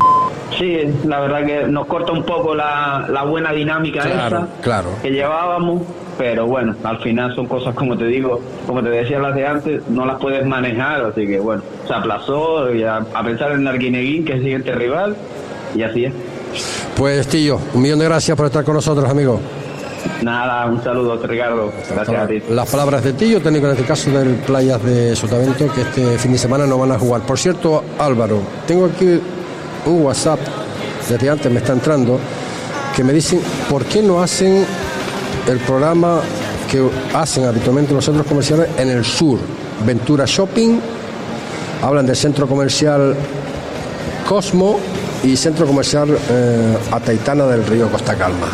[0.58, 4.48] Sí, la verdad que nos corta un poco la, la buena dinámica esa
[5.02, 5.82] que llevábamos,
[6.16, 9.88] pero bueno, al final son cosas como te digo, como te decía las de antes,
[9.88, 14.32] no las puedes manejar, así que bueno, se aplazó y a, pensar en Arguineguín, que
[14.32, 15.16] es el siguiente rival,
[15.74, 16.14] y así es.
[16.96, 19.40] Pues Tillo, un millón de gracias por estar con nosotros, amigo.
[20.22, 21.72] Nada, un saludo, Ricardo.
[21.90, 22.42] Gracias a ti.
[22.50, 26.32] Las palabras de Tillo, técnico en este caso del Playas de Sotavento, que este fin
[26.32, 27.22] de semana no van a jugar.
[27.22, 29.20] Por cierto, Álvaro, tengo aquí
[29.86, 30.40] un WhatsApp,
[31.08, 32.18] desde antes me está entrando,
[32.94, 34.64] que me dicen, ¿por qué no hacen
[35.48, 36.20] el programa
[36.70, 36.82] que
[37.12, 39.38] hacen habitualmente los centros comerciales en el sur?
[39.84, 40.78] Ventura Shopping,
[41.82, 43.14] hablan del centro comercial
[44.28, 44.78] Cosmo
[45.22, 48.46] y centro comercial eh, Ataitana del Río Costa Calma.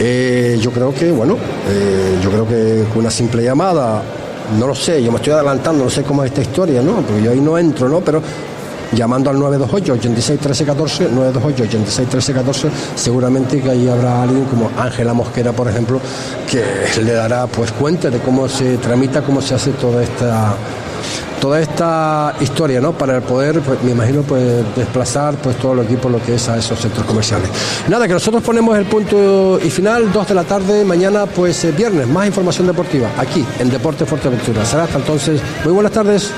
[0.00, 1.36] Eh, yo creo que, bueno,
[1.68, 4.02] eh, yo creo que con una simple llamada,
[4.58, 6.94] no lo sé, yo me estoy adelantando, no sé cómo es esta historia, ¿no?
[7.02, 8.00] Porque yo ahí no entro, ¿no?
[8.00, 8.22] Pero
[8.94, 14.44] llamando al 928 86 13 14 928 86 13 14 seguramente que ahí habrá alguien
[14.44, 16.00] como Ángela Mosquera por ejemplo
[16.50, 16.62] que
[17.02, 20.56] le dará pues cuenta de cómo se tramita cómo se hace toda esta
[21.42, 22.92] toda esta historia, ¿no?
[22.92, 26.56] Para poder, pues, me imagino, pues desplazar pues todo el equipo lo que es a
[26.56, 27.50] esos centros comerciales.
[27.88, 32.06] Nada, que nosotros ponemos el punto y final, 2 de la tarde, mañana, pues viernes,
[32.06, 34.64] más información deportiva, aquí en Deporte Fuerteventura.
[34.64, 36.30] Será hasta entonces, muy buenas tardes.